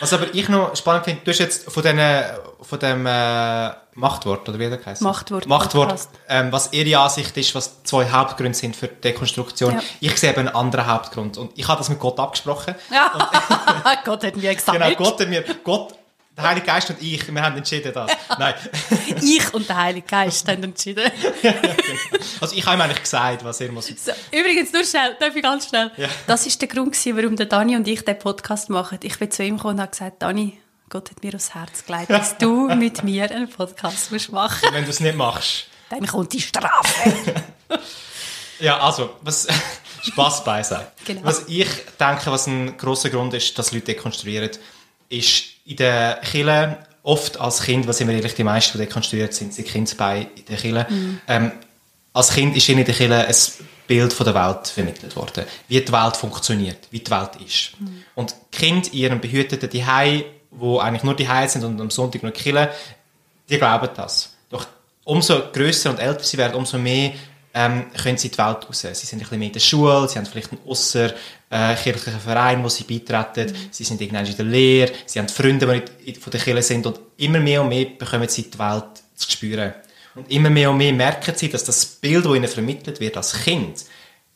[0.00, 2.00] Was aber ich noch spannend finde, du hast jetzt von, den,
[2.62, 5.02] von dem äh, Machtwort, oder wie der heißt?
[5.02, 9.74] Machtwort, Machtwort, ähm, was ihre Ansicht ist, was zwei Hauptgründe sind für die Dekonstruktion.
[9.74, 9.82] Ja.
[10.00, 11.38] Ich sehe eben einen anderen Hauptgrund.
[11.38, 12.74] Und ich habe das mit Gott abgesprochen.
[12.90, 13.12] Ja,
[14.04, 14.76] Gott hat mir gesagt.
[14.76, 15.94] Genau, Gott, hat mir, Gott,
[16.36, 18.10] der Heilige Geist und ich, wir haben entschieden das.
[18.38, 18.54] Nein.
[19.22, 21.10] Ich und der Heilige Geist haben entschieden.
[22.40, 23.86] Also ich habe ihm eigentlich gesagt, was er muss.
[23.88, 25.90] So, übrigens, nur schnell, darf ich ganz schnell.
[25.98, 26.08] Ja.
[26.26, 28.98] Das ist der Grund, gewesen, warum der Dani und ich den Podcast machen.
[29.02, 32.08] Ich bin zu ihm gekommen und habe gesagt, Dani, Gott hat mir aufs Herz gelegt,
[32.08, 35.66] dass du mit mir einen Podcast musst machen Wenn du es nicht machst.
[35.90, 37.12] Dann kommt die Strafe.
[38.58, 39.46] Ja, also, was,
[40.02, 40.92] Spaß beiseite.
[41.04, 41.24] Genau.
[41.24, 44.50] Was ich denke, was ein grosser Grund ist, dass Leute dekonstruieren,
[45.08, 49.54] ist in der Kirche oft als Kind, was immer ehrlich die meisten, die dekonstruiert sind,
[49.54, 50.86] sind Kindsbeine in der Kirche.
[51.28, 51.52] Ähm,
[52.12, 53.36] als Kind ist ihnen in der Kirche ein
[53.86, 55.44] Bild von der Welt vermittelt worden.
[55.68, 57.72] Wie die Welt funktioniert, wie die Welt ist.
[58.16, 62.22] Und die Kinder in ihrem behüteten Zuhause, wo eigentlich nur die sind und am Sonntag
[62.24, 62.70] nur die Kirche,
[63.48, 64.34] die glauben das.
[64.50, 64.66] Doch
[65.04, 67.12] umso grösser und älter sie werden, umso mehr
[67.54, 68.80] ähm, können sie in die Welt raus.
[68.80, 71.12] Sie sind ein bisschen mehr in der Schule, sie haben vielleicht einen ausser
[71.50, 75.66] äh, kirchlichen Verein, wo sie beitreten, sie sind irgendwann in der Lehre, sie haben Freunde,
[75.66, 78.58] die nicht in- von der Kirche sind und immer mehr und mehr bekommen sie die
[78.58, 78.84] Welt
[79.16, 79.74] zu spüren.
[80.14, 83.32] Und immer mehr und mehr merken sie, dass das Bild, das ihnen vermittelt wird als
[83.32, 83.84] Kind,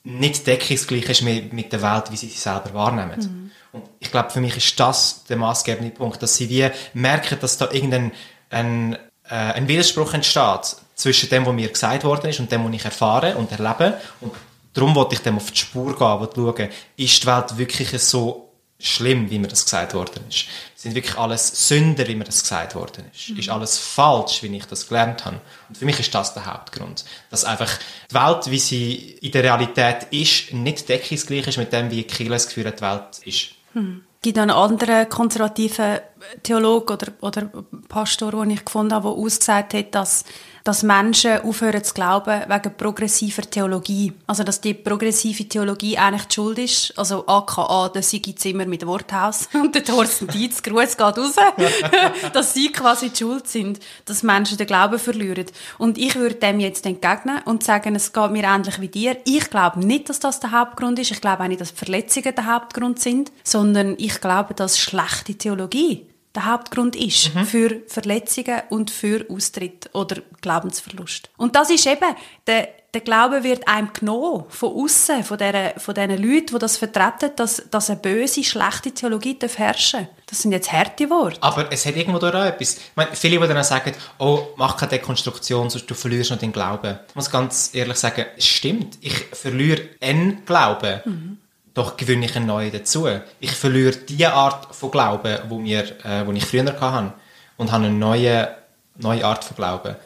[0.04, 3.50] nicht deckungsgleich ist mit, der Welt, wie sie sie selber wahrnehmen.
[3.72, 7.58] Und ich glaube, für mich ist das der maßgebende Punkt, dass sie wie merken, dass
[7.58, 8.12] da irgendein
[8.50, 8.94] ein,
[9.28, 12.84] äh, ein Widerspruch entsteht zwischen dem, was mir gesagt worden ist und dem, was ich
[12.84, 13.98] erfahre und erlebe.
[14.20, 14.32] Und
[14.72, 18.44] darum wollte ich dem auf die Spur gehen und schauen, ist die Welt wirklich so
[18.78, 20.46] schlimm, wie mir das gesagt worden ist?
[20.76, 23.30] Sind wirklich alles Sünder, wie mir das gesagt worden ist?
[23.30, 25.40] Ist alles falsch, wie ich das gelernt habe?
[25.68, 27.04] Und für mich ist das der Hauptgrund.
[27.30, 27.70] Dass einfach
[28.10, 32.30] die Welt, wie sie in der Realität ist, nicht deckungsgleich ist mit dem, wie Kirche
[32.30, 33.50] das Gefühl hat, die Welt ist.
[33.74, 36.00] Es gibt einen anderen konservativen
[36.42, 37.50] Theologen oder, oder
[37.88, 40.24] Pastor, den ich gefunden habe, der ausgesagt hat, dass,
[40.64, 44.14] dass Menschen aufhören zu glauben wegen progressiver Theologie.
[44.26, 46.98] Also, dass die progressive Theologie eigentlich die Schuld ist.
[46.98, 49.50] Also, aka, dass sie gibt's immer mit Worthaus.
[49.52, 51.36] Und der Thorsten Dietz, Gruß geht raus.
[52.32, 55.46] dass sie quasi die Schuld sind, dass Menschen den Glauben verlieren.
[55.76, 59.18] Und ich würde dem jetzt entgegnen und sagen, es geht mir ähnlich wie dir.
[59.26, 61.10] Ich glaube nicht, dass das der Hauptgrund ist.
[61.10, 66.06] Ich glaube auch nicht, dass Verletzungen der Hauptgrund sind, sondern ich glaube, dass schlechte Theologie
[66.34, 71.30] der Hauptgrund ist für Verletzungen und für Austritt oder Glaubensverlust.
[71.36, 72.14] Und das ist eben,
[72.46, 76.76] der, der Glaube wird einem genommen, von außen, von, der, von diesen Leuten, die das
[76.76, 81.40] vertreten, dass, dass eine böse, schlechte Theologie darf herrschen Das sind jetzt harte Worte.
[81.40, 82.78] Aber es hat irgendwo da auch etwas.
[82.78, 86.52] Ich meine, viele, die dann sagen, oh, mach keine Dekonstruktion, sonst du verlierst noch den
[86.52, 86.98] Glauben.
[87.08, 88.98] Ich muss ganz ehrlich sagen, es stimmt.
[89.00, 91.38] Ich verliere einen Glauben,
[91.74, 93.08] doch gewinne ich einen neuen dazu.
[93.40, 97.12] Ich verliere die Art von Glauben, wo, mir, äh, wo ich früher hatte,
[97.56, 98.48] und habe eine neue,
[98.96, 99.96] neue Art von Glauben.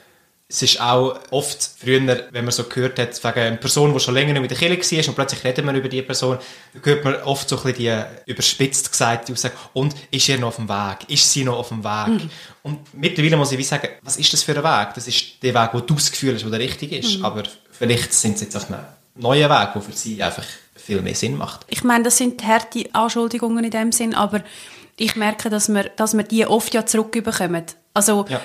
[0.51, 4.15] Es ist auch oft früher, wenn man so gehört hat, wegen einer Person, die schon
[4.15, 6.39] länger nicht mit der Kirche war und plötzlich redet man über die Person,
[6.73, 10.49] dann hört man oft so ein bisschen die überspitzt gesagte Aussage, und ist er noch
[10.49, 11.01] auf dem Weg?
[11.09, 12.31] Ist sie noch auf dem Weg?
[12.63, 14.95] Und mittlerweile muss ich wie sagen, was ist das für ein Weg?
[14.95, 17.23] Das ist der Weg, wo du das Gefühl hast, wo der richtig ist.
[17.23, 20.45] Aber vielleicht sind sie jetzt auf einem neuen Weg, der für sie einfach
[20.89, 21.67] viel mehr Sinn macht.
[21.69, 24.41] Ich meine, das sind harte Anschuldigungen in dem Sinn, aber
[24.97, 27.65] ich merke, dass wir, dass wir die oft ja zurückbekommen.
[27.93, 28.41] Also, Ja.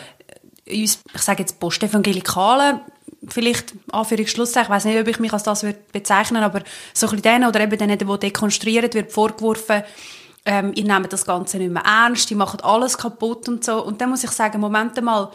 [0.70, 2.82] uns, ich sage jetzt Postevangelikalen,
[3.30, 6.62] vielleicht Anführungsschlusszeichen, ich weiß nicht, ob ich mich als das würde bezeichnen aber
[6.94, 9.84] so ein denen oder eben denen, die dekonstruiert wird, vorgeworfen,
[10.46, 13.82] ähm, ihr nehmt das Ganze nicht mehr ernst, die machen alles kaputt und so.
[13.82, 15.32] Und dann muss ich sagen, Moment mal,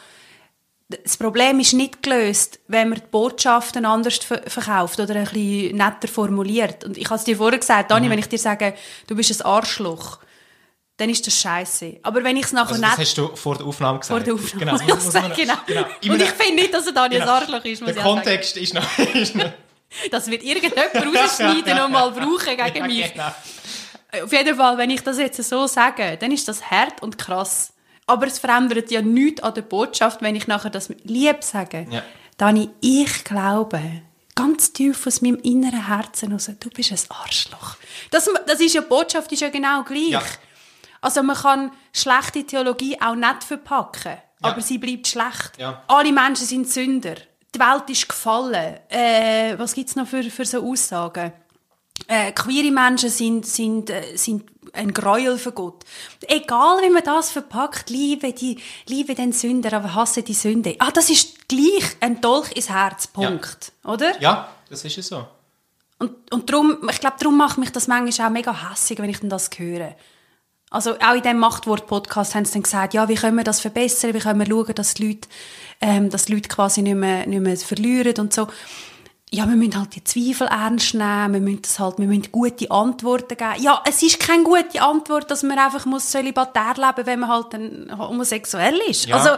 [0.88, 5.76] das Problem ist nicht gelöst, wenn man die Botschaften anders ver verkauft oder ein bisschen
[5.76, 6.82] netter formuliert.
[6.84, 8.74] Und ich habe es dir vorher gesagt, Dani, wenn ich dir sage,
[9.06, 10.18] du bist ein Arschloch,
[10.96, 11.98] dann ist das scheiße.
[12.02, 14.18] Aber wenn ich es nachher Also das nicht hast du vor der Aufnahme gesagt.
[14.18, 15.54] vor der Aufnahme Genau, das muss, muss man, genau.
[15.66, 15.84] genau.
[16.14, 17.32] Und ich finde nicht, dass er Dani ein genau.
[17.32, 18.06] Arschloch ist, Der sagen.
[18.06, 18.98] Kontext ist noch...
[19.14, 19.52] Ist noch
[20.10, 23.12] Das wird irgendjemand rausschneiden und mal brauchen gegen ja, mich.
[23.12, 23.32] genau.
[24.24, 27.72] Auf jeden Fall, wenn ich das jetzt so sage, dann ist das hart und krass.
[28.08, 31.86] Aber es verändert ja nichts an der Botschaft, wenn ich nachher das mit Liebe sage.
[31.90, 32.02] Ja.
[32.38, 33.80] Dani, ich glaube,
[34.34, 37.76] ganz tief aus meinem inneren Herzen heraus, du bist ein Arschloch.
[38.10, 40.10] Das, das ist ja, die Botschaft ist ja genau gleich.
[40.10, 40.22] Ja.
[41.00, 45.58] Also man kann schlechte Theologie auch nicht verpacken, aber sie bleibt schlecht.
[45.58, 45.82] Ja.
[45.88, 47.16] Alle Menschen sind Sünder.
[47.54, 48.78] Die Welt ist gefallen.
[48.88, 51.32] Äh, was gibt es noch für, für so Aussagen?
[52.06, 55.84] Äh, queere Menschen sind, sind, äh, sind ein Gräuel für Gott.
[56.26, 60.76] Egal, wie man das verpackt, liebe, die, liebe den Sünder, aber hasse die Sünde.
[60.78, 63.72] Ah, das ist gleich ein Dolch ins Herz, Punkt.
[63.84, 64.20] Oder?
[64.20, 65.26] Ja, das ist ja so.
[65.98, 69.20] Und, und darum, ich glaube, darum macht mich das manchmal auch mega hässig, wenn ich
[69.20, 69.96] dann das höre.
[70.70, 74.12] Also auch in diesem Machtwort-Podcast haben sie dann gesagt, ja, wie können wir das verbessern,
[74.12, 75.28] wie können wir schauen, dass die Leute,
[75.80, 78.48] ähm, dass die Leute quasi nicht mehr, nicht mehr verlieren und so.
[79.30, 82.70] Ja, wir müssen halt die Zweifel ernst nehmen, wir müssen, das halt, wir müssen gute
[82.70, 83.62] Antworten geben.
[83.62, 87.52] Ja, es ist keine gute Antwort, dass man einfach muss zölibatär leben wenn man halt
[87.52, 89.06] dann homosexuell ist.
[89.06, 89.16] Ja.
[89.16, 89.30] Also,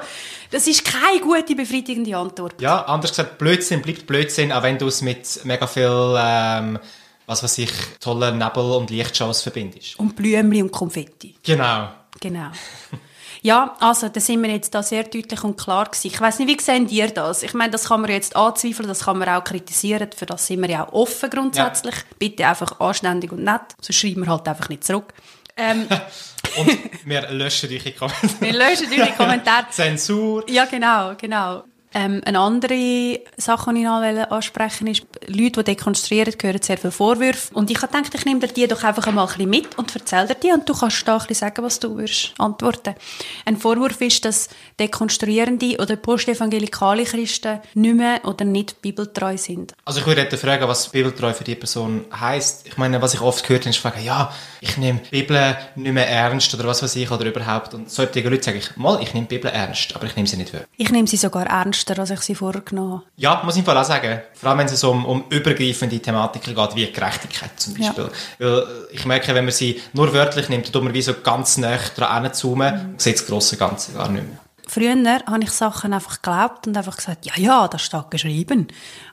[0.53, 2.61] das ist keine gute, befriedigende Antwort.
[2.61, 6.79] Ja, anders gesagt, Blödsinn bleibt Blödsinn, auch wenn du es mit mega viel, ähm,
[7.27, 9.99] was weiß ich, tollen Nebel- und Lichtshows verbindest.
[9.99, 11.35] Und Blümchen und Konfetti.
[11.43, 11.89] Genau.
[12.21, 12.51] Genau.
[13.43, 16.09] Ja, also da sind wir jetzt da sehr deutlich und klar gewesen.
[16.09, 17.43] Ich weiß nicht, wie sehen ihr das?
[17.43, 20.61] Ich meine, das kann man jetzt anzweifeln, das kann man auch kritisieren, für das sind
[20.61, 21.95] wir ja auch offen grundsätzlich.
[22.19, 25.15] Bitte einfach anständig und nett, sonst schreiben wir halt einfach nicht zurück.
[25.57, 25.87] Ähm,
[26.57, 28.41] Und wir löschen eure Kommentare.
[28.41, 29.67] wir löschen eure Kommentare.
[29.71, 30.49] Zensur.
[30.51, 31.65] Ja, genau, genau.
[31.93, 34.01] Ähm, eine andere Sache, die ich noch
[34.31, 37.53] ansprechen wollte, ist, Leute, die dekonstruieren, hören sehr viele Vorwürfe.
[37.55, 40.37] Und ich habe ich nehme dir die doch einfach einmal ein mit und erzähle dir
[40.37, 42.95] die und du kannst da ein sagen, was du würdest antworten.
[43.45, 44.49] Ein Vorwurf ist, dass
[44.79, 49.73] dekonstruierende oder postevangelikale Christen nicht mehr oder nicht bibeltreu sind.
[49.85, 52.67] Also ich würde fragen, was bibeltreu für die Person heisst.
[52.67, 55.93] Ich meine, was ich oft gehört habe, ist fragen, ja, ich nehme die Bibel nicht
[55.93, 57.73] mehr ernst oder was weiß ich oder überhaupt.
[57.75, 60.37] Und solche Leute sage ich, mal, ich nehme die Bibel ernst, aber ich nehme sie
[60.37, 60.69] nicht wirklich.
[60.77, 63.03] Ich nehme sie sogar ernster, als ich sie vorher genommen habe.
[63.17, 64.21] Ja, muss ich im Fall auch sagen.
[64.35, 68.11] Vor allem, wenn es um, um übergreifende Thematiken geht, wie Gerechtigkeit zum Beispiel.
[68.39, 71.57] Weil ich merke, wenn man sie nur wörtlich nimmt, dann tut man wie so ganz
[71.57, 74.39] nah dran hinzoomen, sieht das grosse Ganze gar nicht mehr.
[74.67, 74.95] Früher
[75.27, 78.69] habe ich Sachen einfach geglaubt und einfach gesagt, ja, ja, das steht geschrieben.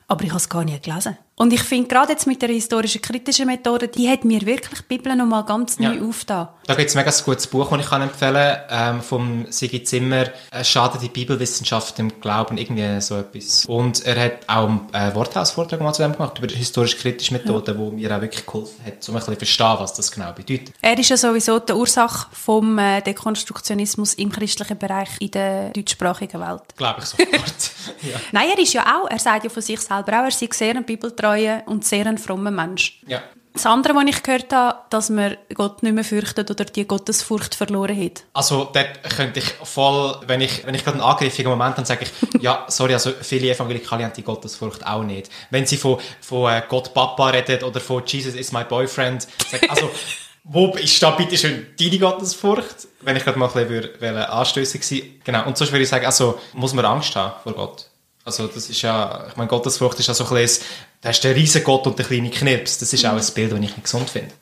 [0.06, 1.18] Aber ich habe es gar nicht gelesen.
[1.38, 4.96] Und ich finde, gerade jetzt mit der historischen kritischen Methode, die hat mir wirklich die
[4.96, 6.02] Bibel nochmal ganz neu Ja.
[6.08, 6.48] aufgetan.
[6.66, 9.82] Da gibt es ein mega gutes Buch, das ich kann empfehlen kann, ähm, vom Sigi
[9.84, 10.26] Zimmer,
[10.62, 13.64] «Schadet die Bibelwissenschaft im Glauben», irgendwie so etwas.
[13.66, 17.78] Und er hat auch einen äh, Worthausvortrag mal zu dem gemacht, über die historisch-kritische Methode,
[17.78, 20.74] wo mir auch wirklich geholfen hat, um ein bisschen zu verstehen, was das genau bedeutet.
[20.82, 26.40] Er ist ja sowieso die Ursache vom äh, Dekonstruktionismus im christlichen Bereich in der deutschsprachigen
[26.40, 26.62] Welt.
[26.76, 27.30] Glaube ich sofort.
[28.02, 28.18] ja.
[28.32, 30.76] Nein, er ist ja auch, er sagt ja von sich selber auch, er sei sehr
[30.76, 30.84] ein
[31.28, 33.00] bibeltreuer und sehr ein frommer Mensch.
[33.06, 33.22] ja.
[33.54, 37.56] Das andere, was ich gehört habe, dass man Gott nicht mehr fürchtet oder die Gottesfurcht
[37.56, 38.22] verloren hat.
[38.32, 41.84] Also dort könnte ich voll, wenn ich, wenn ich gerade einen angriffigen Moment habe, dann
[41.84, 45.28] sage ich, ja, sorry, also viele Evangelikale haben die Gottesfurcht auch nicht.
[45.50, 49.64] Wenn sie von, von äh, Gott Papa redet oder von Jesus is my boyfriend, sage
[49.64, 49.90] ich, also
[50.44, 52.86] wo ist da bitte schön deine Gottesfurcht?
[53.00, 56.38] Wenn ich gerade mal ein bisschen anstössig sein Genau, und sonst würde ich sagen, also
[56.52, 57.86] muss man Angst haben vor Gott.
[58.28, 60.62] Also das ist ja, ich meine, Gottesfurcht ist ja so ein bisschen,
[61.00, 62.78] da ist der riesen Gott und der kleine Knirps.
[62.78, 64.32] Das ist auch ein Bild, das ich nicht gesund finde.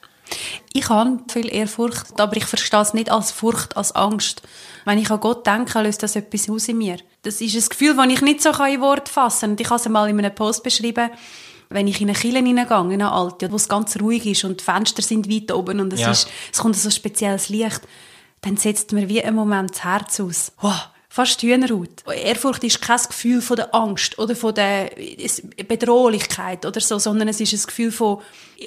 [0.73, 4.43] Ich habe viel Ehrfurcht, aber ich verstehe es nicht als Furcht, als Angst.
[4.85, 6.97] Wenn ich an Gott denke, löst das etwas aus in mir.
[7.23, 9.51] Das ist ein Gefühl, das ich nicht so in Wort fassen kann.
[9.53, 11.11] Und ich habe es mal in einem Post beschrieben,
[11.69, 14.61] wenn ich in eine Kille hineingehe, in eine alte, wo es ganz ruhig ist und
[14.61, 16.11] die Fenster sind weit oben und es, Ja.
[16.11, 17.81] ist, es kommt so ein spezielles Licht,
[18.43, 20.53] dann setzt mir wie ein Moment das Herz aus.
[20.61, 22.05] Wow, fast Hühnerhaut.
[22.15, 24.91] Ehrfurcht ist kein Gefühl von der Angst oder von der
[25.67, 28.19] Bedrohlichkeit oder so, sondern es ist ein Gefühl von,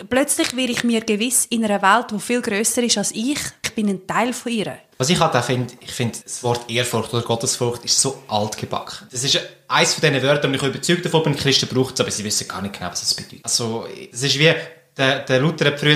[0.09, 3.75] plötzlich werde ich mir gewiss in einer Welt, die viel grösser ist als ich, ich
[3.75, 4.79] bin ein Teil von ihr.
[4.97, 9.07] Was ich halt auch finde, ich finde, das Wort Ehrfurcht oder Gottesfurcht ist so altgebacken.
[9.11, 12.01] Das ist eines von diesen Wörtern, und ich bin überzeugt davon, bin, Christen braucht es,
[12.01, 13.41] aber sie wissen gar nicht genau, was es bedeutet.
[13.43, 14.51] Also, es ist wie,
[14.99, 15.95] der, der Luther hat früher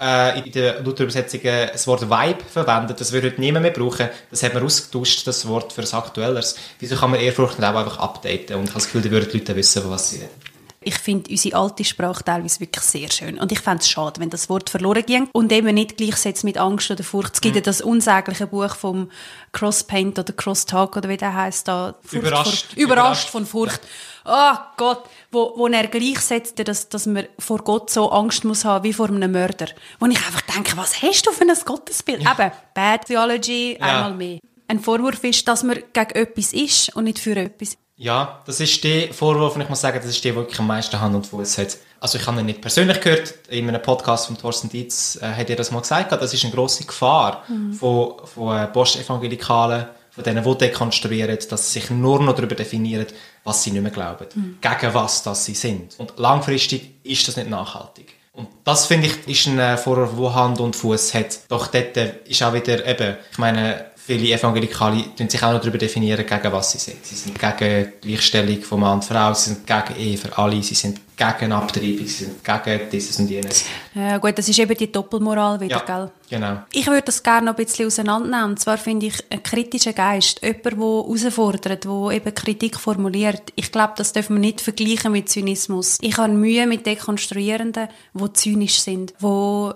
[0.00, 4.08] äh, in der Luther-Übersetzungen das Wort Vibe verwendet, das würde heute niemand mehr brauchen.
[4.30, 6.56] Das hat man ausgetauscht, das Wort für ein Aktuelleres.
[6.78, 8.56] Wieso kann man Ehrfurcht nicht auch einfach updaten?
[8.56, 10.53] Und ich habe das Gefühl, die würden die Leute wissen, was sie reden.
[10.84, 13.38] Ich finde unsere alte Sprache teilweise wirklich sehr schön.
[13.38, 16.58] Und ich fände es schade, wenn das Wort verloren ging und eben nicht gleichsetzt mit
[16.58, 17.34] Angst oder Furcht.
[17.34, 19.10] Es gibt ja das unsägliche Buch vom
[19.52, 21.94] Crosspaint oder Crosstalk oder wie der heißt da.
[22.02, 22.66] Furcht Überrascht.
[22.74, 23.80] Vor, überrascht von Furcht.
[24.26, 28.82] Oh Gott, wo, wo er gleichsetzt, dass, dass man vor Gott so Angst muss haben
[28.84, 29.66] wie vor einem Mörder.
[30.00, 32.20] Wo ich einfach denke, was hast du für ein Gottesbild?
[32.20, 33.86] Eben, Bad Theology, Ja.
[33.86, 34.38] einmal mehr.
[34.66, 37.76] Ein Vorwurf ist, dass man gegen etwas ist und nicht für etwas.
[38.04, 40.66] Ja, das ist der Vorwurf, und ich muss sagen, das ist der, der wirklich am
[40.66, 41.78] meisten Hand und Fuß hat.
[42.00, 45.48] Also ich habe ihn nicht persönlich gehört, in einem Podcast von Thorsten Dietz äh, hat
[45.48, 47.44] er das mal gesagt, das ist eine grosse Gefahr
[47.78, 53.06] von, von äh, Postevangelikalen, von denen, die dekonstruieren, dass sie sich nur noch darüber definieren,
[53.42, 54.26] was sie nicht mehr glauben.
[54.34, 54.58] Mhm.
[54.60, 55.98] Gegen was das sie sind.
[55.98, 58.16] Und langfristig ist das nicht nachhaltig.
[58.34, 61.38] Und das finde ich ist ein Vorwurf, der Hand und Fuß hat.
[61.48, 66.26] Doch dort ist auch wieder eben, ich meine, viele Evangelikale sich auch noch darüber definieren,
[66.26, 67.04] gegen was sie sind.
[67.06, 70.74] Sie sind gegen Gleichstellung von Mann und Frau, sie sind gegen Ehe für alle, sie
[70.74, 73.64] sind gegen Abtreibung, sie sind gegen dieses und jenes.
[73.94, 76.10] Ja gut, das ist eben die Doppelmoral wieder, ja, gell?
[76.28, 76.58] genau.
[76.72, 78.50] Ich würde das gerne noch ein bisschen auseinandernehmen.
[78.50, 83.72] Und zwar finde ich, ein kritischer Geist, jemand, der herausfordert, der eben Kritik formuliert, ich
[83.72, 85.96] glaube, das dürfen wir nicht vergleichen mit Zynismus.
[86.02, 89.70] Ich habe Mühe mit Dekonstruierenden, die zynisch sind, die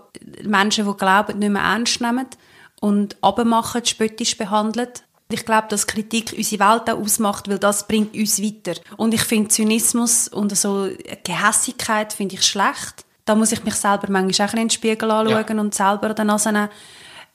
[0.47, 2.27] Menschen, die glauben, nicht mehr ernst nehmen
[2.81, 5.03] und abmachen, spöttisch behandelt.
[5.31, 8.81] Ich glaube, dass Kritik unsere Welt auch ausmacht, weil das bringt uns weiter.
[8.97, 10.89] Und ich finde Zynismus und so
[11.23, 13.05] Gehässigkeit finde ich schlecht.
[13.27, 15.61] Da muss ich mich selber manchmal auch in den Spiegel anschauen ja.
[15.61, 16.71] und selber an der Nase nehmen.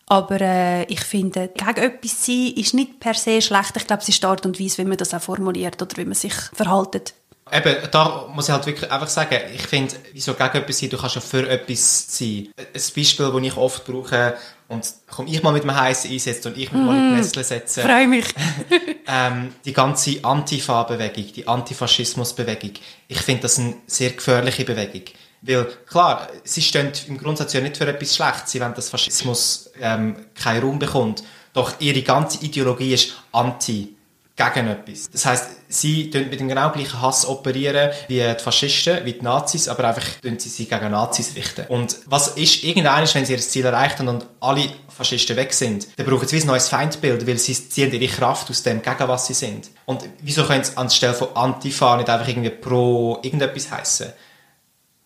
[0.07, 3.77] Aber äh, ich finde, gegen etwas sein ist nicht per se schlecht.
[3.77, 6.05] Ich glaube, es ist die Art und Weise, wie man das auch formuliert oder wie
[6.05, 7.13] man sich verhaltet.
[7.51, 10.97] Eben, da muss ich halt wirklich einfach sagen, ich finde, wieso gegen etwas sein, du
[10.97, 12.49] kannst ja für etwas sein.
[12.57, 14.35] Ein Beispiel, das ich oft brauche,
[14.73, 17.15] und komme ich mal mit einem heißen einsetzen und ich mich mm, mal in die
[17.17, 17.83] Nestle setzen.
[17.83, 18.25] Freue mich.
[19.07, 22.73] ähm, die ganze Antifa-Bewegung, die Antifaschismus-Bewegung,
[23.07, 25.03] ich finde das eine sehr gefährliche Bewegung.
[25.41, 29.71] Weil, klar, sie stehen im Grundsatz ja nicht für etwas Schlechtes, sie wollen, dass Faschismus
[29.79, 31.23] ähm, keinen Raum bekommt.
[31.53, 33.95] Doch ihre ganze Ideologie ist anti
[34.35, 35.11] gegen etwas.
[35.11, 39.21] Das heißt, sie tun mit dem genau gleichen Hass operieren wie die Faschisten, wie die
[39.21, 41.67] Nazis, aber einfach tun sie sich gegen Nazis richten.
[41.67, 45.87] Und was ist irgendein, wenn sie ihr Ziel erreicht haben und alle Faschisten weg sind,
[45.97, 49.27] dann brauchen sie ein neues Feindbild, weil sie ziehen ihre Kraft aus dem, gegen was
[49.27, 49.69] sie sind.
[49.85, 54.13] Und wieso können sie anstelle von Antifa nicht einfach irgendwie pro irgendetwas heißen?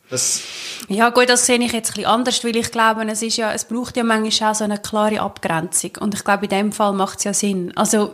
[0.10, 0.42] Das
[0.88, 3.52] ja gut, das sehe ich jetzt ein bisschen anders, weil ich glaube, es, ist ja,
[3.52, 5.92] es braucht ja manchmal auch so eine klare Abgrenzung.
[6.00, 7.76] Und ich glaube, in dem Fall macht es ja Sinn.
[7.76, 8.14] Also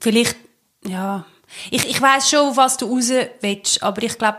[0.00, 0.36] vielleicht,
[0.86, 1.24] ja,
[1.70, 4.38] ich, ich weiß schon, was du raus willst, aber ich glaube,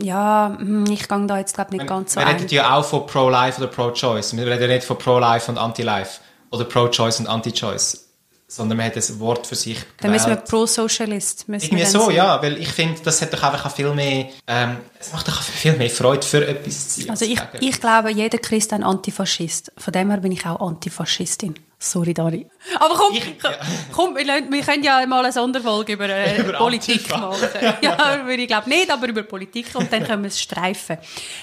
[0.00, 3.06] ja, hm, ich gehe da jetzt glaub, nicht ganz so Wir reden ja auch von
[3.06, 4.36] Pro-Life oder Pro-Choice.
[4.36, 8.08] Wir reden nicht von Pro-Life und Anti-Life oder Pro-Choice und Anti-Choice
[8.50, 9.94] sondern man hat ein Wort für sich gewählt.
[10.00, 11.44] Dann müssen wir Pro-Socialist.
[11.48, 12.14] Irgendwie so, sein.
[12.16, 15.76] ja, weil ich finde, das hat doch einfach viel mehr, ähm, es macht doch viel
[15.76, 17.10] mehr Freude für etwas zu sein.
[17.10, 19.70] Also ich, ich glaube, jeder Christ ist ein Antifaschist.
[19.76, 21.56] Von dem her bin ich auch Antifaschistin.
[21.80, 22.44] Sorry, Dari.
[22.80, 23.50] Aber komm, ich, ja.
[23.92, 27.48] komm wir, wir, können ja mal eine Sonderfolge über, äh, über Politik machen.
[27.82, 30.98] ja, würde ich glaube nicht, aber über Politik und dann können wir es streifen.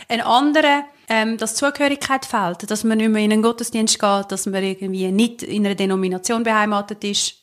[0.10, 4.46] Ein anderer, ähm, dass Zugehörigkeit fehlt, dass man nicht mehr in einen Gottesdienst geht, dass
[4.46, 7.36] man irgendwie nicht in einer Denomination beheimatet ist.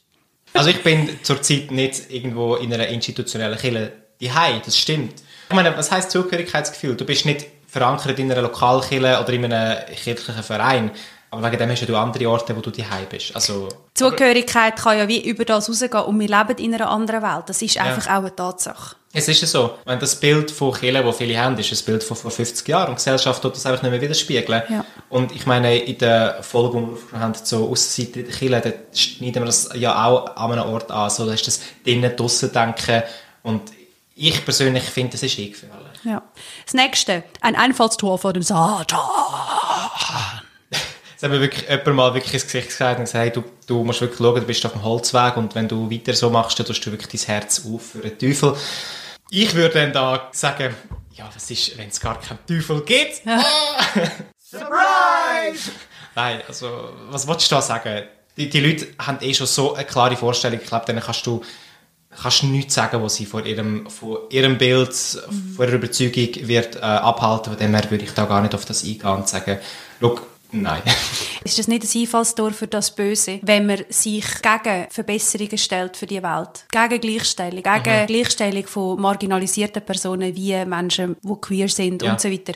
[0.52, 3.92] Also ich bin zurzeit nicht irgendwo in einer institutionellen Kirche
[4.30, 5.14] Hai, das stimmt.
[5.48, 6.94] Ich meine, was heißt Zugehörigkeitsgefühl?
[6.94, 10.90] Du bist nicht verankert in einer Lokalkirche oder in einem kirchlichen Verein.
[11.32, 13.34] Aber wegen dem hast du andere Orte, wo du daheim bist.
[13.34, 17.44] Also, Zugehörigkeit kann ja wie über das rausgehen und wir leben in einer anderen Welt.
[17.46, 18.18] Das ist einfach ja.
[18.18, 18.96] auch eine Tatsache.
[19.14, 19.78] Es ist ja so.
[19.86, 22.88] Wenn das Bild von Kirche, das viele haben, ist ein Bild von vor 50 Jahren
[22.88, 24.62] und die Gesellschaft tut das einfach nicht mehr widerspiegeln.
[24.68, 24.84] Ja.
[25.08, 28.98] Und ich meine, in der Folge, die wir haben, so Aussenseiter in der Kirche, da
[28.98, 31.08] schneiden wir das ja auch an einem Ort an.
[31.08, 33.04] So, da ist das drinnen, draussen denken
[33.42, 33.62] und
[34.14, 35.92] ich persönlich finde, das ist gefährlich.
[36.04, 36.22] Ja.
[36.64, 38.98] Das nächste, ein Einfallstor vor dem Satan.
[41.22, 43.84] Es hat mir wirklich jemand mal wirklich ins Gesicht gesagt und gesagt, hey, du, du
[43.84, 46.66] musst wirklich schauen, du bist auf dem Holzweg und wenn du weiter so machst, dann
[46.66, 48.56] tust du wirklich dein Herz auf für den Teufel.
[49.30, 50.74] Ich würde dann da sagen,
[51.14, 53.18] ja, was ist, wenn es gar keinen Teufel gibt?
[54.36, 55.70] Surprise!
[56.16, 58.02] Nein, also, was wolltest du da sagen?
[58.36, 60.58] Die, die Leute haben eh schon so eine klare Vorstellung.
[60.60, 61.40] Ich glaube, denen kannst du
[62.20, 65.54] kannst nichts sagen, was sie von ihrem, von ihrem Bild, mhm.
[65.54, 67.52] von ihrer Überzeugung wird äh, abhalten.
[67.52, 69.60] Von dem her würde ich da gar nicht auf das eingehen und sagen,
[70.00, 70.18] schau,
[70.52, 70.82] Nein.
[71.44, 76.06] ist das nicht ein Einfallstor für das Böse, wenn man sich gegen Verbesserungen stellt für
[76.06, 76.66] die Welt?
[76.70, 78.06] Gegen Gleichstellung, gegen mhm.
[78.06, 82.12] Gleichstellung von marginalisierten Personen wie Menschen, die queer sind ja.
[82.12, 82.52] und so weiter.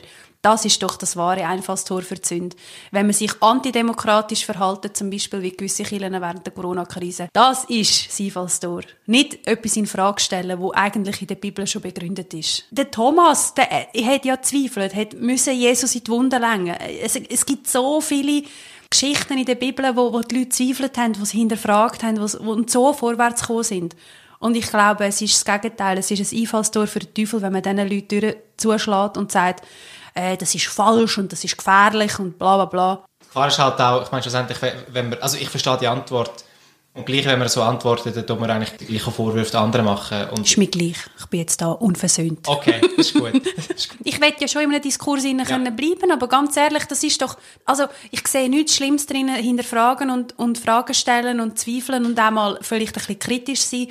[0.47, 2.55] Das ist doch das wahre Einfallstor für die Sünde.
[2.91, 8.07] Wenn man sich antidemokratisch verhalten, zum Beispiel wie gewisse Kirchen während der Corona-Krise, das ist
[8.07, 8.83] das Einfallstor.
[9.07, 12.63] Nicht etwas in Frage stellen, wo eigentlich in der Bibel schon begründet ist.
[12.71, 16.77] Der Thomas, der, er hat ja zweifelt, hat müssen Jesus in die Wunde lenken.
[17.03, 18.43] Es, es gibt so viele
[18.89, 22.45] Geschichten in der Bibel, wo, wo die Leute zweifelt haben, die sie hinterfragt haben, wo,
[22.45, 23.97] wo so vorwärts gekommen sind.
[24.39, 25.97] Und ich glaube, es ist das Gegenteil.
[25.97, 29.65] Es ist ein Einfallstor für den Teufel, wenn man diesen Leuten zuschlägt und sagt,
[30.17, 33.05] äh, das ist falsch und das ist gefährlich und bla bla bla.
[33.19, 34.57] Gefahr ist halt auch, ich meine schlussendlich,
[34.89, 36.43] wenn man, also ich verstehe die Antwort
[36.97, 39.85] Und gleich, wenn man so antwortet, dann tut man eigentlich die gleichen Vorwürfe den anderen
[39.85, 40.29] machen.
[40.31, 40.97] Und Ist mir gleich.
[41.19, 42.47] Ich bin jetzt da unversöhnt.
[42.47, 43.33] okay, das ist gut.
[43.55, 43.99] Das ist gut.
[44.03, 45.45] Ich will ja schon in einem Diskurs ja.
[45.45, 50.09] können bleiben, aber ganz ehrlich, das ist doch, also ich sehe nichts Schlimmes drin, hinterfragen
[50.09, 53.89] und, und Fragen stellen und zweifeln und auch mal vielleicht ein bisschen kritisch sein.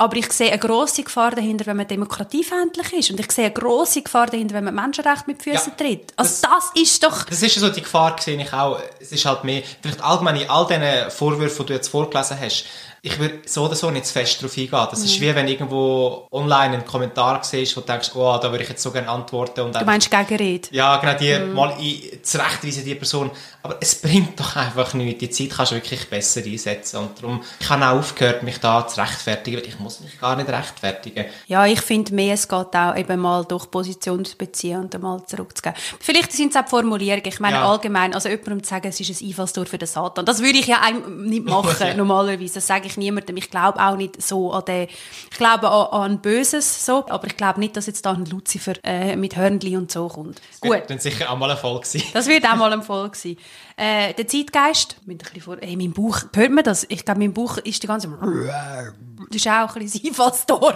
[0.00, 3.10] Aber ich sehe eine grosse Gefahr dahinter, wenn man demokratiefeindlich ist.
[3.10, 6.14] Und ich sehe eine grosse Gefahr dahinter, wenn man Menschenrechte mit Füßen Ja, tritt.
[6.16, 7.24] Also das, ist doch...
[7.24, 8.80] Das ist ja so die Gefahr, sehe ich auch.
[8.98, 12.64] Es ist halt mehr, vielleicht allgemein in all diesen Vorwürfen, die du jetzt vorgelesen hast,
[13.02, 14.70] ich würde so oder so nicht zu fest darauf eingehen.
[14.90, 15.04] Das Mhm.
[15.06, 18.68] ist wie wenn irgendwo online einen Kommentar siehst, wo du denkst, oh, da würde ich
[18.70, 19.60] jetzt so gerne antworten.
[19.62, 20.68] Und Du meinst Gegenrede?
[20.70, 21.54] Ja, genau, die Mhm.
[21.54, 23.30] mal in, zurechtweisen, die Person.
[23.62, 25.20] Aber es bringt doch einfach nichts.
[25.20, 26.96] Die Zeit kannst du wirklich besser einsetzen.
[26.98, 30.36] Und darum, ich habe auch aufgehört, mich da zu rechtfertigen, weil ich muss mich gar
[30.36, 31.26] nicht rechtfertigen.
[31.46, 35.02] Ja, ich finde mehr, es geht auch eben mal durch Position zu beziehen und dann
[35.02, 35.78] mal zurückzugeben.
[36.00, 37.26] Vielleicht sind es auch die Formulierungen.
[37.26, 37.68] Ich meine, Ja.
[37.70, 40.66] allgemein, also jemandem zu sagen, es ist ein Einfallstor für den Satan, das würde ich
[40.66, 42.54] ja einem nicht machen, normalerweise.
[42.54, 43.36] Das sage ich niemandem.
[43.36, 44.88] Ich glaube auch nicht so an den,
[45.30, 48.72] ich glaube an, an Böses, so, aber ich glaube nicht, dass jetzt da ein Lucifer
[48.84, 50.40] äh, mit Hörnli und so kommt.
[50.60, 50.72] Gut.
[50.72, 52.02] Wird dann sicher auch mal ein Erfolg sein.
[52.12, 53.36] Das wird auch mal ein Folge sein.
[53.76, 56.84] Äh, der Zeitgeist, mit ein bisschen vor, ey, mein Bauch, hört man das?
[56.88, 60.74] Ich glaube, mein Bauch ist die ganze Das ist auch ein bisschen das Einfallstor.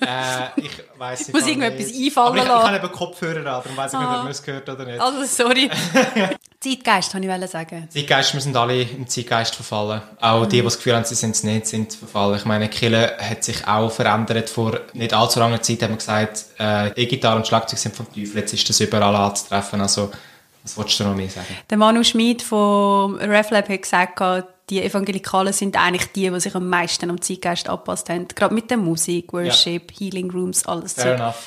[0.00, 2.06] äh, ich weiss Muss gar irgendetwas nicht.
[2.06, 2.66] einfallen Aber ich, ich lassen.
[2.68, 5.00] habe eben Kopfhörer an, darum weiss ich nicht, ob man es gehört oder nicht.
[5.00, 5.70] Also, sorry.
[6.62, 7.88] Zeitgeist, wollte ich sagen.
[7.90, 10.00] Zeitgeist, wir sind alle im Zeitgeist verfallen.
[10.20, 12.36] Auch die, die das Gefühl haben, sie sind es nicht, sind verfallen.
[12.36, 14.48] Ich meine, Kille hat sich auch verändert.
[14.48, 18.36] Vor nicht allzu langer Zeit haben wir gesagt, äh, E-Gitarre und Schlagzeug sind vom Teufel.
[18.36, 19.80] Jetzt ist das überall anzutreffen.
[19.80, 20.12] Also,
[20.62, 21.56] was wolltest du noch mehr sagen?
[21.68, 24.22] Der Manu Schmid von RefLab hat gesagt,
[24.70, 28.28] die Evangelikalen sind eigentlich die, die sich am meisten am Zeitgeist angepasst haben.
[28.28, 31.02] Gerade mit der Musik, Worship, Healing Rooms, alles so.
[31.02, 31.46] Fair enough.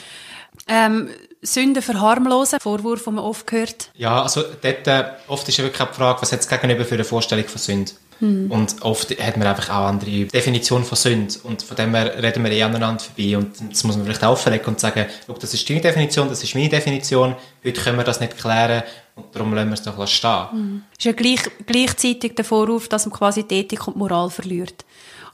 [0.67, 1.09] Ähm,
[1.45, 3.89] Sünden verharmlosen, Vorwurf, den man oft hört.
[3.95, 6.85] Ja, also dort, äh, oft ist ja wirklich auch die Frage, was hat es gegenüber
[6.85, 7.91] für eine Vorstellung von Sünde?
[8.21, 11.35] Und oft hat man einfach auch andere Definitionen von Sünde.
[11.43, 13.37] Und von dem her reden wir eh aneinander vorbei.
[13.37, 16.69] Und das muss man vielleicht auffällig und sagen, das ist deine Definition, das ist meine
[16.69, 17.35] Definition.
[17.63, 18.83] Heute können wir das nicht klären
[19.15, 20.83] und darum lassen wir es doch stehen.
[20.97, 24.85] ist ja gleich, gleichzeitig der Vorwurf, dass man quasi die Ethik und die Moral verliert.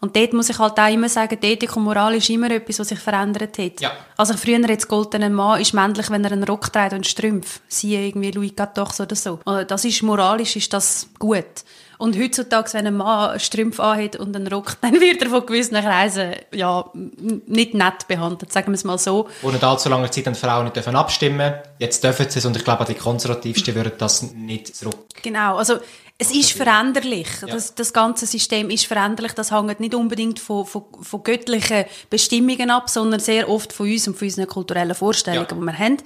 [0.02, 2.90] Und dort muss ich halt auch immer sagen, Ethik und Moral ist immer etwas, was
[2.90, 3.80] sich verändert hat.
[3.80, 3.92] Ja.
[4.18, 7.62] Also früher jetzt goldene Mann ist männlich, wenn er einen Rock trägt und Strümpf.
[7.68, 9.40] Siehe irgendwie Louis XIV oder so.
[9.46, 11.46] Also Das ist moralisch, ist das gut.
[12.00, 15.76] Und heutzutage, wenn ein Mann Strümpfe anhat und einen Rock, dann wird er von gewissen
[15.76, 19.30] Kreisen ja, nicht nett behandelt, sagen wir es mal so.
[19.40, 22.58] Vor nicht allzu langer Zeit haben Frauen nicht dürfen abstimmen Jetzt dürfen sie es und
[22.58, 24.98] ich glaube, auch die Konservativsten würden das nicht zurück.
[25.22, 25.76] Genau, also
[26.18, 27.28] es ist veränderlich.
[27.48, 29.34] Das, das ganze System ist veränderlich.
[29.34, 34.08] Das hängt nicht unbedingt von, von, von göttlichen Bestimmungen ab, sondern sehr oft von uns
[34.08, 35.56] und von unseren kulturellen Vorstellungen, Ja.
[35.56, 35.98] die wir haben.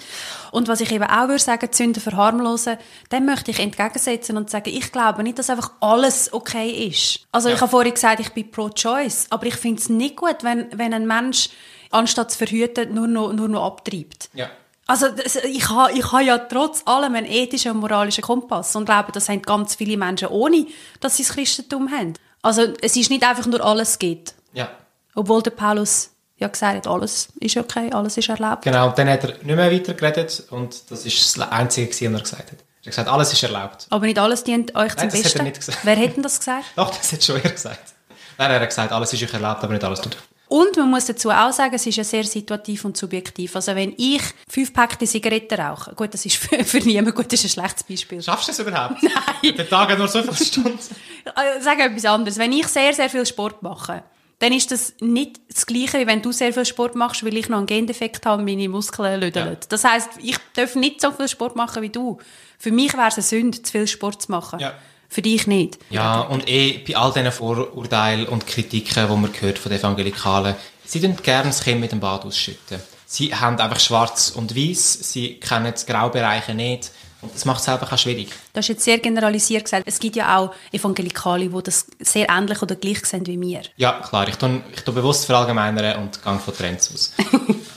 [0.52, 2.78] Und was ich eben auch würde sagen, die Sünden verharmlosen,
[3.12, 7.20] dem möchte ich entgegensetzen und sagen, ich glaube nicht, dass einfach alles okay ist.
[7.34, 7.56] Also Ja.
[7.56, 10.94] ich habe vorhin gesagt, ich bin pro-choice, aber ich finde es nicht gut, wenn, wenn
[10.94, 11.50] ein Mensch
[11.92, 14.30] anstatt zu verhüten nur noch, nur noch abtreibt.
[14.34, 14.50] Ja.
[14.88, 18.86] Also das, ich habe ich ha ja trotz allem einen ethischen und moralischen Kompass und
[18.86, 20.68] glaube, das haben ganz viele Menschen ohne,
[21.00, 22.14] dass sie das Christentum haben.
[22.44, 24.36] Also es ist nicht einfach nur alles geht.
[24.54, 24.70] Ja.
[25.16, 28.64] Obwohl der Paulus ja gesagt hat, alles ist okay, alles ist erlaubt.
[28.64, 32.02] Genau, und dann hat er nicht mehr weiter geredet und das ist das Einzige, was
[32.02, 32.60] er gesagt hat.
[32.60, 33.88] Er hat gesagt, alles ist erlaubt.
[33.90, 35.44] Aber nicht alles dient euch zum das hat er Besten.
[35.46, 35.80] nicht gesagt.
[35.82, 36.66] Wer hätte denn das gesagt?
[36.76, 37.94] Doch, das hat schon er gesagt.
[38.38, 40.16] Nein, er hat gesagt, alles ist euch erlaubt, aber nicht alles tut.
[40.48, 43.56] Und man muss dazu auch sagen, es ist ja sehr situativ und subjektiv.
[43.56, 47.44] Also wenn ich fünf Packte Zigaretten rauche, gut, das ist für, für niemanden gut, das
[47.44, 48.22] ist ein schlechtes Beispiel.
[48.22, 49.02] Schaffst du das überhaupt?
[49.04, 49.56] Nein.
[49.58, 50.80] Der Tag hat nur so viele Stunden.
[51.62, 52.38] Sag etwas anderes.
[52.38, 54.04] Wenn ich sehr, sehr viel Sport mache,
[54.40, 57.50] dann ist das nicht das Gleiche, wie wenn du sehr viel Sport machst, weil ich
[57.50, 59.48] noch einen Gendefekt habe und meine Muskeln lödeln.
[59.48, 59.58] Ja.
[59.70, 62.20] Das heisst, ich darf nicht so viel Sport machen wie du.
[62.60, 64.60] Für mich wäre es eine Sünde, zu viel Sport zu machen.
[64.60, 64.74] Ja.
[65.16, 65.78] Für dich nicht.
[65.92, 70.56] Ja, und eh bei all diesen Vorurteilen und Kritiken, die man hört von den Evangelikalen,
[70.84, 72.82] sie tun gerne das Kind mit dem Bad ausschütten.
[73.06, 76.92] Sie haben einfach schwarz und weiß, sie kennen die Graubereiche nicht
[77.22, 78.28] und das macht es einfach auch schwierig.
[78.52, 82.62] Du hast jetzt sehr generalisiert gesagt, es gibt ja auch Evangelikale, die das sehr ähnlich
[82.62, 83.62] oder gleich sehen wie mir.
[83.78, 87.14] Ja, klar, ich tue, ich tue bewusst verallgemeinern und gehe von Trends aus.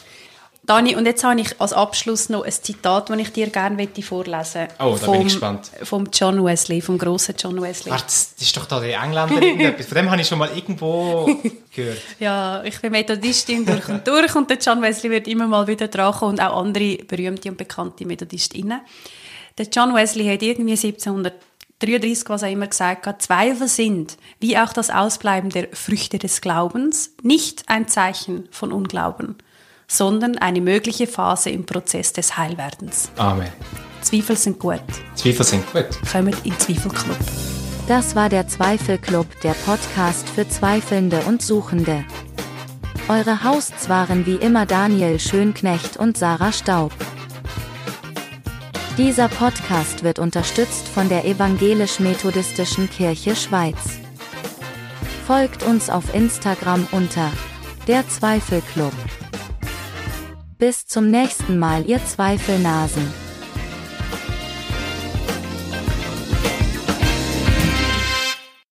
[0.69, 4.61] Dani, und jetzt habe ich als Abschluss noch ein Zitat, das ich dir gerne vorlesen
[4.61, 4.75] möchte.
[4.79, 5.71] Oh, da bin ich gespannt.
[5.83, 7.91] Vom John Wesley, vom grossen John Wesley.
[7.91, 9.35] Warte, das ist doch da die Engländer.
[9.83, 11.27] Von dem habe ich schon mal irgendwo
[11.75, 12.03] gehört.
[12.21, 15.89] Ja, ich bin Methodistin durch und durch und der John Wesley wird immer mal wieder
[15.89, 18.83] dran kommen und auch andere berühmte und bekannte Methodistinnen.
[19.57, 24.75] Der John Wesley hat irgendwie 1733, was er immer gesagt hat, Zweifel sind, wie auch
[24.75, 29.39] das Ausbleiben der Früchte des Glaubens, nicht ein Zeichen von Unglauben,
[29.91, 33.11] sondern eine mögliche Phase im Prozess des Heilwerdens.
[33.17, 33.49] Amen.
[34.03, 34.81] Zweifel sind gut.
[35.15, 35.87] Zweifel sind gut.
[36.13, 37.17] Kommt in Zweifelclub.
[37.89, 42.05] Das war der Zweifelclub, der Podcast für Zweifelnde und Suchende.
[43.09, 46.93] Eure Hosts waren wie immer Daniel Schönknecht und Sarah Staub.
[48.99, 53.99] Dieser Podcast wird unterstützt von der Evangelisch-Methodistischen Kirche Schweiz.
[55.27, 57.33] Folgt uns auf Instagram unter
[57.87, 58.93] der Zweifelclub.
[60.59, 63.28] Bis zum nächsten Mal, ihr Zweifelnasen.